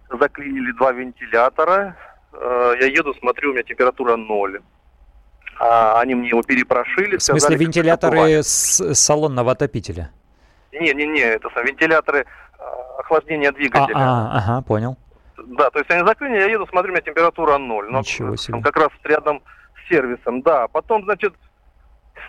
[0.10, 1.96] заклинили два вентилятора.
[2.34, 4.62] Э, я еду, смотрю, у меня температура ноль.
[5.60, 7.18] А они мне его перепрошили.
[7.18, 10.12] В смысле, сказали, вентиляторы с салонного отопителя?
[10.74, 12.26] Не-не-не, это вентиляторы
[12.60, 12.64] э,
[13.00, 13.96] охлаждения двигателя.
[13.96, 14.98] А, а, ага, понял.
[15.38, 17.90] Да, то есть они закрыли, я еду, смотрю, у меня температура ноль.
[17.90, 18.54] Но Ничего себе.
[18.54, 19.42] Там как раз рядом
[19.76, 20.68] с сервисом, да.
[20.68, 21.34] Потом, значит,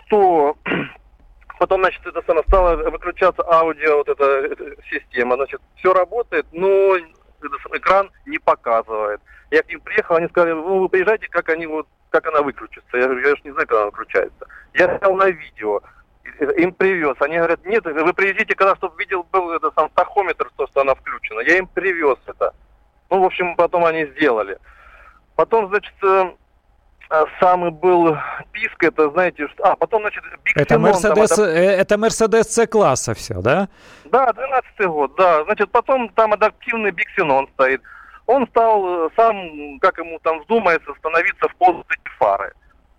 [0.07, 0.57] 100...
[1.59, 5.35] Потом, значит, это самое, стало выключаться аудио, вот эта, эта система.
[5.37, 6.95] Значит, все работает, но
[7.73, 9.21] экран не показывает.
[9.49, 12.97] Я к ним приехал, они сказали, ну, вы приезжайте, как они вот, как она выключится.
[12.97, 14.47] Я говорю, я же не знаю, как она выключается.
[14.73, 15.81] Я снял на видео,
[16.57, 17.15] им привез.
[17.19, 20.95] Они говорят, нет, вы приезжайте, когда, чтобы видел был это сам тахометр, то, что она
[20.95, 21.39] включена.
[21.41, 22.53] Я им привез это.
[23.09, 24.57] Ну, в общем, потом они сделали.
[25.35, 26.31] Потом, значит, э,
[27.09, 28.17] э, самый был
[28.51, 29.63] писк, это, знаете, что...
[29.63, 31.41] А, потом, значит, Биг это Мерседес, это...
[31.43, 33.69] Э, это Мерседес С-класса все, да?
[34.05, 35.43] Да, 12 год, да.
[35.45, 37.81] Значит, потом там адаптивный Биксенон стоит.
[38.25, 41.85] Он стал сам, как ему там вздумается, становиться в позу
[42.17, 42.51] фары.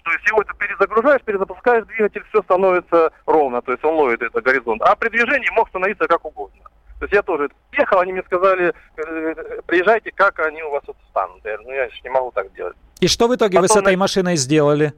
[0.04, 4.42] То есть его это перезагружаешь, перезапускаешь двигатель, все становится ровно, то есть он ловит этот
[4.42, 4.80] горизонт.
[4.80, 6.62] А при движении мог становиться как угодно.
[6.98, 10.96] То есть я тоже ехал, они мне сказали, э, приезжайте, как они у вас тут
[11.10, 11.44] станут.
[11.44, 12.76] Я говорю, ну я же не могу так делать.
[13.00, 14.92] И что в итоге Потом, вы с этой машиной сделали?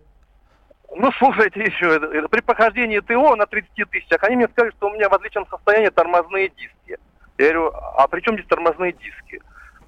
[0.97, 5.09] Ну, слушайте еще, при прохождении ТО на 30 тысячах, они мне сказали, что у меня
[5.09, 6.99] в отличном состоянии тормозные диски.
[7.39, 9.41] Я говорю, а при чем здесь тормозные диски?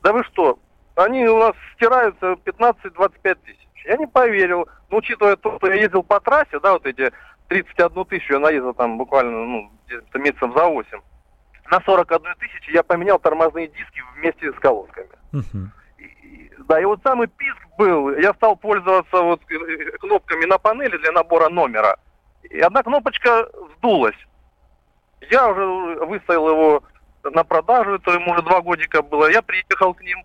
[0.03, 0.59] Да вы что,
[0.95, 3.69] они у нас стираются 15-25 тысяч.
[3.87, 4.69] Я не поверил.
[4.91, 7.11] Ну, учитывая то, что я ездил по трассе, да, вот эти
[7.49, 9.71] 31 тысячу я наездил там буквально, ну,
[10.15, 11.01] месяцев за 8
[11.73, 15.09] на 41 тысячи я поменял тормозные диски вместе с колодками.
[15.33, 15.69] Uh-huh.
[15.97, 20.99] И, да, и вот самый писк был, я стал пользоваться вот э, кнопками на панели
[20.99, 21.97] для набора номера.
[22.43, 24.19] И одна кнопочка сдулась.
[25.31, 26.83] Я уже выставил его
[27.25, 29.31] на продажу, это ему уже два годика было.
[29.31, 30.19] Я приехал к ним,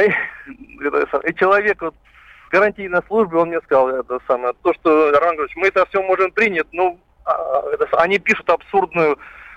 [0.00, 1.94] и, человек вот
[2.46, 6.02] в гарантийной службе, он мне сказал это самое, то, что, Роман Григорьевич, мы это все
[6.02, 9.16] можем принять, но а, это, они пишут абсурдную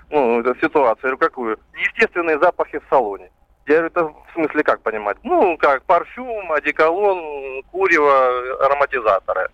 [0.10, 1.12] ну, эту ситуацию.
[1.12, 1.60] Я говорю, какую?
[1.74, 3.30] Естественные запахи в салоне.
[3.67, 5.17] Я говорю, это в смысле как понимать?
[5.24, 9.49] Ну, как парфюм, одеколон, курево, ароматизаторы.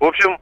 [0.00, 0.38] В общем,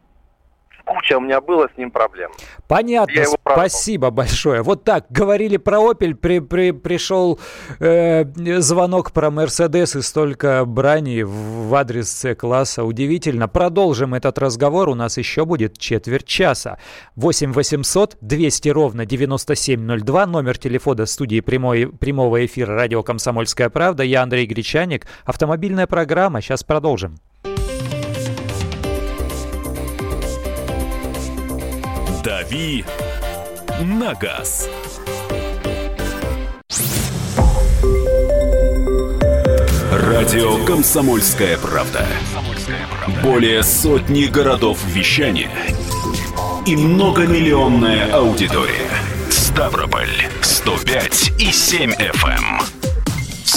[0.86, 2.30] куча у меня было с ним проблем.
[2.68, 4.62] Понятно, спасибо большое.
[4.62, 7.38] Вот так, говорили про Opel, при, при, пришел
[7.80, 8.24] э,
[8.60, 12.84] звонок про Mercedes и столько брани в адрес С-класса.
[12.84, 13.48] Удивительно.
[13.48, 16.78] Продолжим этот разговор, у нас еще будет четверть часа.
[17.16, 24.02] 8 800 200 ровно 9702, номер телефона студии прямой, прямого эфира радио «Комсомольская правда».
[24.02, 25.06] Я Андрей Гречаник.
[25.24, 26.40] Автомобильная программа.
[26.40, 27.16] Сейчас продолжим.
[32.26, 32.84] «Дави
[33.82, 34.68] на газ».
[39.92, 42.04] Радио «Комсомольская правда».
[43.22, 45.52] Более сотни городов вещания
[46.66, 48.90] и многомиллионная аудитория.
[49.30, 50.10] Ставрополь
[50.42, 52.75] 105 и 7 FM.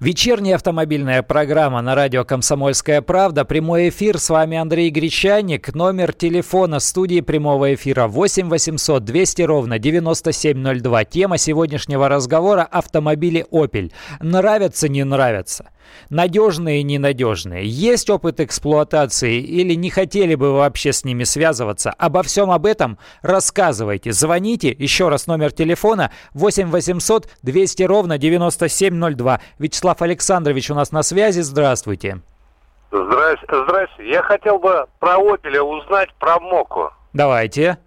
[0.00, 3.44] Вечерняя автомобильная программа на радио «Комсомольская правда».
[3.44, 4.18] Прямой эфир.
[4.18, 5.74] С вами Андрей Гречаник.
[5.74, 11.04] Номер телефона студии прямого эфира 8 800 200 ровно 9702.
[11.04, 13.92] Тема сегодняшнего разговора– автомобили «Опель».
[14.20, 15.70] Нравятся, не нравятся?
[16.10, 17.66] Надежные ненадежные.
[17.66, 21.90] Есть опыт эксплуатации или не хотели бы вообще с ними связываться?
[21.90, 24.12] Обо всем об этом рассказывайте.
[24.12, 24.74] Звоните.
[24.78, 29.40] Еще раз номер телефона 8 800 200 ровно 9702.
[29.58, 31.40] Вячеслав Александрович у нас на связи.
[31.40, 32.20] Здравствуйте.
[32.90, 33.46] Здрасте.
[33.50, 34.08] Здрасте.
[34.08, 36.90] Я хотел бы про Опеля узнать про Моку.
[37.12, 37.78] Давайте.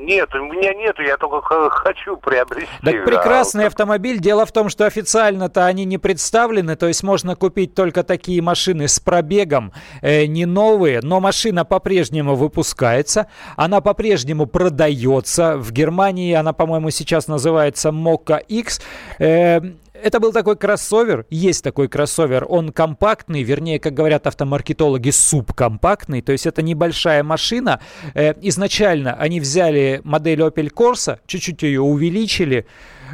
[0.00, 1.40] Нет, у меня нету, я только
[1.70, 2.68] хочу приобрести.
[2.84, 3.66] Так прекрасный а...
[3.66, 4.20] автомобиль.
[4.20, 8.86] Дело в том, что официально-то они не представлены, то есть можно купить только такие машины
[8.86, 15.56] с пробегом, э, не новые, но машина по-прежнему выпускается, она по-прежнему продается.
[15.56, 18.80] В Германии она, по-моему, сейчас называется Moka X.
[19.18, 19.60] Э,
[20.02, 26.32] это был такой кроссовер, есть такой кроссовер, он компактный, вернее, как говорят автомаркетологи, субкомпактный, то
[26.32, 27.80] есть это небольшая машина.
[28.14, 32.66] Э, изначально они взяли модель Opel Corsa, чуть-чуть ее увеличили,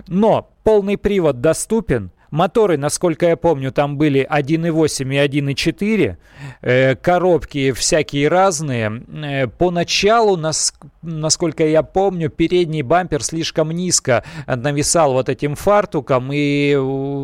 [0.09, 6.17] но полный привод доступен, Моторы, насколько я помню, там были 1.8 и 1.4.
[6.63, 9.05] Э, коробки всякие разные.
[9.23, 16.31] Э, поначалу, нас, насколько я помню, передний бампер слишком низко нависал вот этим фартуком.
[16.33, 16.77] И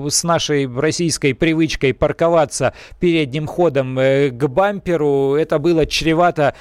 [0.09, 6.55] с нашей российской привычкой парковаться передним ходом э, к бамперу, это было чревато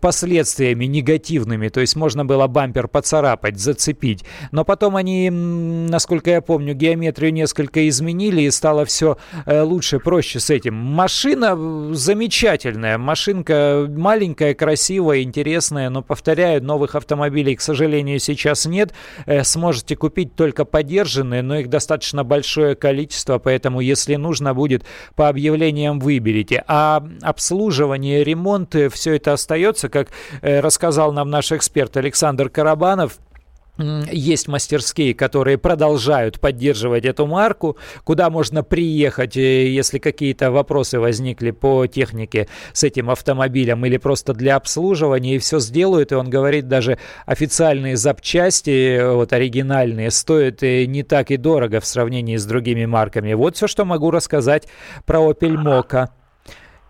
[0.00, 1.68] последствиями негативными.
[1.68, 4.24] То есть можно было бампер поцарапать, зацепить.
[4.52, 9.16] Но потом они, насколько я помню, геометрию несколько несколько изменили и стало все
[9.46, 10.74] э, лучше, проще с этим.
[10.74, 18.92] Машина э, замечательная, машинка маленькая, красивая, интересная, но, повторяю, новых автомобилей, к сожалению, сейчас нет.
[19.26, 25.28] Э, сможете купить только подержанные, но их достаточно большое количество, поэтому, если нужно будет, по
[25.28, 26.64] объявлениям выберите.
[26.66, 30.08] А обслуживание, ремонт, все это остается, как
[30.42, 33.18] рассказал нам наш эксперт Александр Карабанов–
[33.78, 41.52] есть мастерские, которые продолжают поддерживать эту марку, куда можно приехать, э, если какие-то вопросы возникли
[41.52, 46.12] по технике с этим автомобилем или просто для обслуживания, и все сделают.
[46.12, 51.80] И он говорит, даже официальные запчасти, э, вот оригинальные, стоят э, не так и дорого
[51.80, 53.32] в сравнении с другими марками.
[53.32, 54.68] Вот все, что могу рассказать
[55.06, 56.08] про Opel Mokka.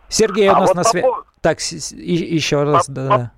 [0.09, 1.07] Сергей у а нас вот на связи.
[1.41, 3.33] Так, еще раз, по, да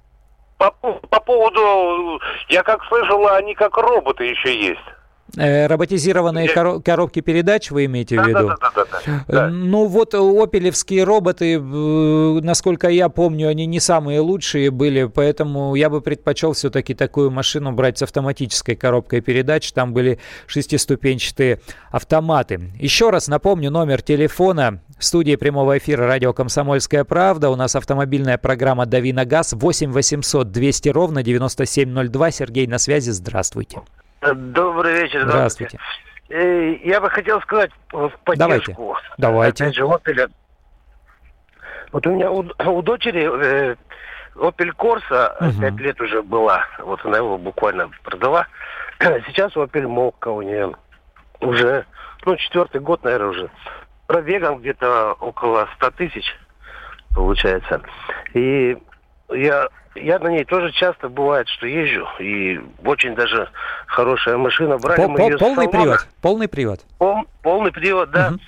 [0.59, 4.94] по, по поводу, я как слышал, они как роботы еще есть.
[5.37, 6.81] Э, роботизированные я...
[6.81, 8.49] коробки передач вы имеете в виду?
[8.49, 9.49] Да, да, да, да, да.
[9.49, 16.01] Ну вот опелевские роботы, насколько я помню, они не самые лучшие были, поэтому я бы
[16.01, 19.73] предпочел все-таки такую машину брать с автоматической коробкой передач.
[19.73, 21.61] Там были шестиступенчатые
[21.91, 22.73] автоматы.
[22.79, 27.51] Еще раз напомню номер телефона в студии прямого эфира радио «Комсомольская правда».
[27.51, 32.31] У нас автомобильная программа «Дави на газ» 8 800 200 ровно 9702.
[32.31, 33.11] Сергей на связи.
[33.11, 33.81] Здравствуйте.
[34.33, 35.23] Добрый вечер.
[35.23, 35.79] Здравствуйте.
[36.27, 36.89] здравствуйте.
[36.89, 38.97] Я бы хотел сказать в поддержку.
[39.19, 39.65] Давайте.
[39.65, 40.31] Опять же, Opel.
[41.93, 43.77] Вот у меня у, у дочери э,
[44.35, 45.61] Opel Corsa угу.
[45.61, 46.65] 5 лет уже была.
[46.79, 48.47] Вот она его буквально продала.
[48.99, 50.75] Сейчас Opel Mokka у нее
[51.41, 51.85] уже,
[52.25, 53.51] ну, четвертый год, наверное, уже.
[54.07, 56.37] Пробегом где-то около 100 тысяч
[57.15, 57.81] получается.
[58.33, 58.77] И
[59.31, 62.07] я Я на ней тоже часто бывает, что езжу.
[62.19, 63.49] И очень даже
[63.87, 64.79] хорошая машина.
[64.79, 66.09] Брали по, мы ее полный привод.
[66.21, 66.81] Полный привод.
[66.99, 68.29] Пол, полный привод, да.
[68.29, 68.41] Угу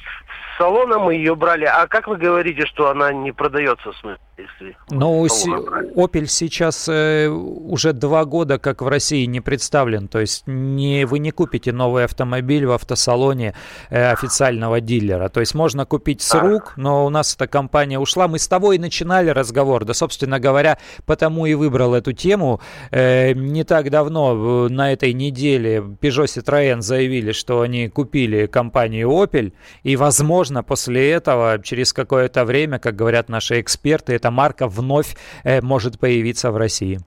[0.58, 1.64] салона мы ее брали.
[1.64, 4.20] А как вы говорите, что она не продается в смысле?
[4.38, 5.50] Если ну, си-
[5.94, 10.08] Opel сейчас э, уже два года как в России не представлен.
[10.08, 13.54] То есть не, вы не купите новый автомобиль в автосалоне
[13.88, 15.30] э, официального дилера.
[15.30, 18.28] То есть можно купить с рук, но у нас эта компания ушла.
[18.28, 19.86] Мы с того и начинали разговор.
[19.86, 20.76] Да, собственно говоря,
[21.06, 22.60] потому и выбрал эту тему.
[22.90, 29.54] Э, не так давно, на этой неделе, Peugeot Citroën заявили, что они купили компанию Opel.
[29.82, 35.60] И, возможно, после этого, через какое-то время, как говорят наши эксперты, эта марка вновь э,
[35.62, 36.98] может появиться в России.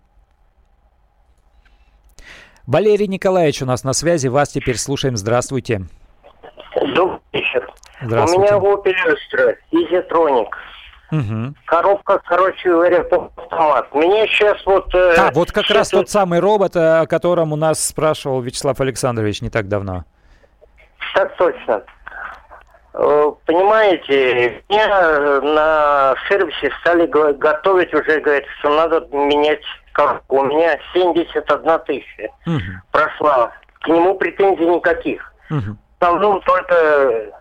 [2.66, 4.28] Валерий Николаевич у нас на связи.
[4.28, 5.18] Вас теперь слушаем.
[5.18, 5.82] Здравствуйте.
[6.96, 7.70] Добрый вечер.
[8.02, 8.56] Здравствуйте.
[8.56, 10.48] У меня Opel Astra, Easytronic.
[11.12, 11.56] Угу.
[11.66, 13.94] Коробка, короче говоря, автомат.
[13.94, 14.94] Мне сейчас вот...
[14.94, 19.42] Э, а, вот как раз тот самый робот, о котором у нас спрашивал Вячеслав Александрович
[19.42, 20.06] не так давно.
[21.16, 21.82] Так точно.
[22.94, 29.62] Э, понимаете, меня на сервисе стали готовить уже, говорят, что надо менять
[29.94, 30.38] коробку.
[30.38, 32.60] У меня 71 тысяча угу.
[32.92, 33.52] прошла.
[33.82, 35.34] К нему претензий никаких.
[35.50, 35.60] Угу.
[35.60, 37.32] В основном только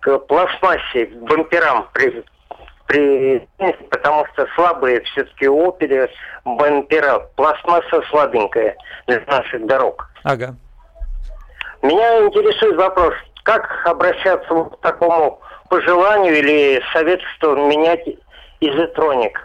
[0.00, 2.24] к пластмассе, к бамперам при,
[2.86, 3.48] при,
[3.90, 6.10] потому что слабые все-таки у оперы
[6.44, 7.20] бампера.
[7.36, 10.08] Пластмасса слабенькая для наших дорог.
[10.24, 10.56] Ага.
[11.82, 13.14] Меня интересует вопрос,
[13.48, 15.40] как обращаться к такому
[15.70, 18.06] пожеланию или совету, что менять
[18.60, 19.40] изотроник?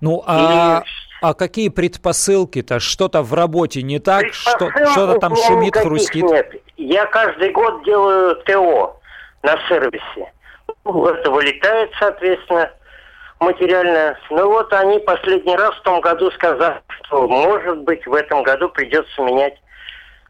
[0.00, 0.82] Ну, а,
[1.22, 2.80] а какие предпосылки-то?
[2.80, 4.32] Что-то в работе не так?
[4.32, 6.24] Что, что-то там шумит, хрустит?
[6.24, 6.52] Нет.
[6.76, 8.98] Я каждый год делаю ТО
[9.44, 10.32] на сервисе.
[10.84, 12.68] Ну, это вылетает, соответственно,
[13.38, 14.18] материально.
[14.30, 18.68] Ну вот они последний раз в том году сказали, что может быть в этом году
[18.70, 19.54] придется менять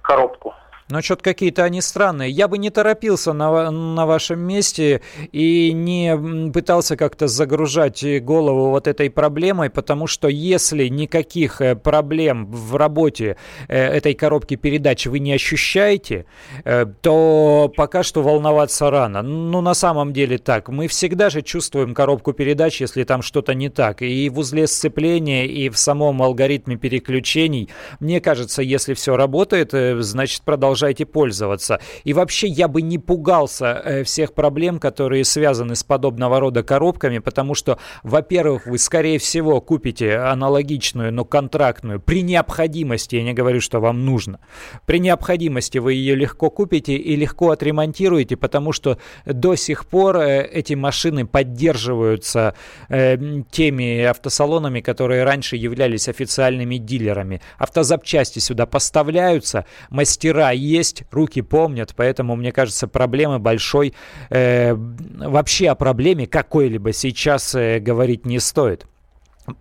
[0.02, 0.54] коробку.
[0.90, 2.30] Но что-то какие-то они странные.
[2.30, 8.86] Я бы не торопился на, на вашем месте и не пытался как-то загружать голову вот
[8.86, 13.36] этой проблемой, потому что если никаких э, проблем в работе
[13.68, 16.26] э, этой коробки передач вы не ощущаете,
[16.64, 19.22] э, то пока что волноваться рано.
[19.22, 20.68] Ну, на самом деле так.
[20.68, 24.02] Мы всегда же чувствуем коробку передач, если там что-то не так.
[24.02, 27.68] И в узле сцепления, и в самом алгоритме переключений.
[28.00, 31.78] Мне кажется, если все работает, значит продолжать продолжайте пользоваться.
[32.04, 37.18] И вообще я бы не пугался э, всех проблем, которые связаны с подобного рода коробками,
[37.18, 43.60] потому что, во-первых, вы, скорее всего, купите аналогичную, но контрактную при необходимости, я не говорю,
[43.60, 44.38] что вам нужно,
[44.86, 50.48] при необходимости вы ее легко купите и легко отремонтируете, потому что до сих пор э,
[50.50, 52.54] эти машины поддерживаются
[52.88, 53.18] э,
[53.50, 57.42] теми автосалонами, которые раньше являлись официальными дилерами.
[57.58, 63.94] Автозапчасти сюда поставляются, мастера есть, руки помнят, поэтому, мне кажется, проблемы большой,
[64.30, 68.86] э, вообще о проблеме какой-либо сейчас э, говорить не стоит.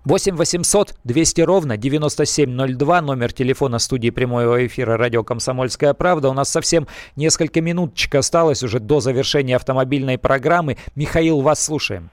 [0.05, 6.29] 8 800 200 ровно 9702, номер телефона студии прямого эфира радио «Комсомольская правда».
[6.29, 10.77] У нас совсем несколько минуточек осталось уже до завершения автомобильной программы.
[10.95, 12.11] Михаил, вас слушаем.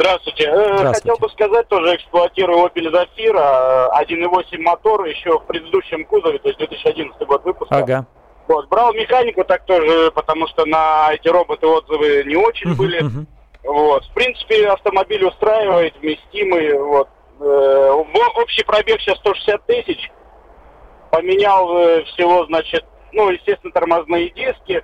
[0.00, 0.44] Здравствуйте.
[0.44, 0.94] Э, Здравствуйте.
[0.94, 6.58] Хотел бы сказать, тоже эксплуатирую Opel Zafira, 1.8 мотор еще в предыдущем кузове, то есть
[6.58, 7.76] 2011 год выпуска.
[7.76, 8.06] Ага.
[8.48, 13.04] Вот, брал механику так тоже, потому что на эти роботы отзывы не очень были.
[13.62, 16.78] Вот, в принципе, автомобиль устраивает, вместимый.
[16.78, 17.08] Вот.
[17.38, 17.90] Э,
[18.36, 20.10] общий пробег сейчас 160 тысяч.
[21.10, 24.82] Поменял э, всего, значит, ну, естественно, тормозные диски.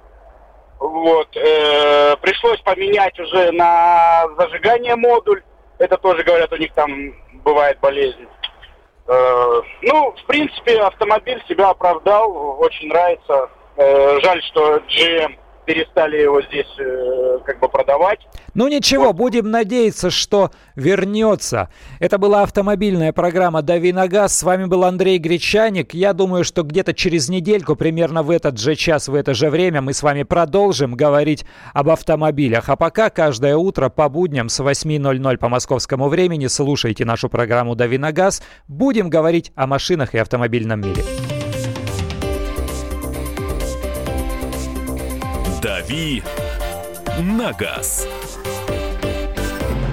[0.78, 1.34] Вот.
[1.36, 5.42] Э, пришлось поменять уже на зажигание модуль.
[5.78, 7.14] Это тоже, говорят, у них там
[7.44, 8.26] бывает болезнь.
[9.06, 13.50] Э, ну, в принципе, автомобиль себя оправдал, очень нравится.
[13.76, 15.36] Э, жаль, что GM
[15.66, 18.20] перестали его здесь э, как бы продавать.
[18.54, 19.16] Ну ничего, вот.
[19.16, 21.68] будем надеяться, что вернется.
[21.98, 24.38] Это была автомобильная программа «Дави на газ».
[24.38, 25.92] С вами был Андрей Гречаник.
[25.92, 29.82] Я думаю, что где-то через недельку, примерно в этот же час, в это же время,
[29.82, 31.44] мы с вами продолжим говорить
[31.74, 32.68] об автомобилях.
[32.68, 37.98] А пока каждое утро по будням с 8.00 по московскому времени слушайте нашу программу «Дави
[37.98, 38.42] на газ».
[38.68, 41.02] Будем говорить о машинах и автомобильном мире.
[45.86, 46.22] «Дави
[47.20, 48.08] на газ».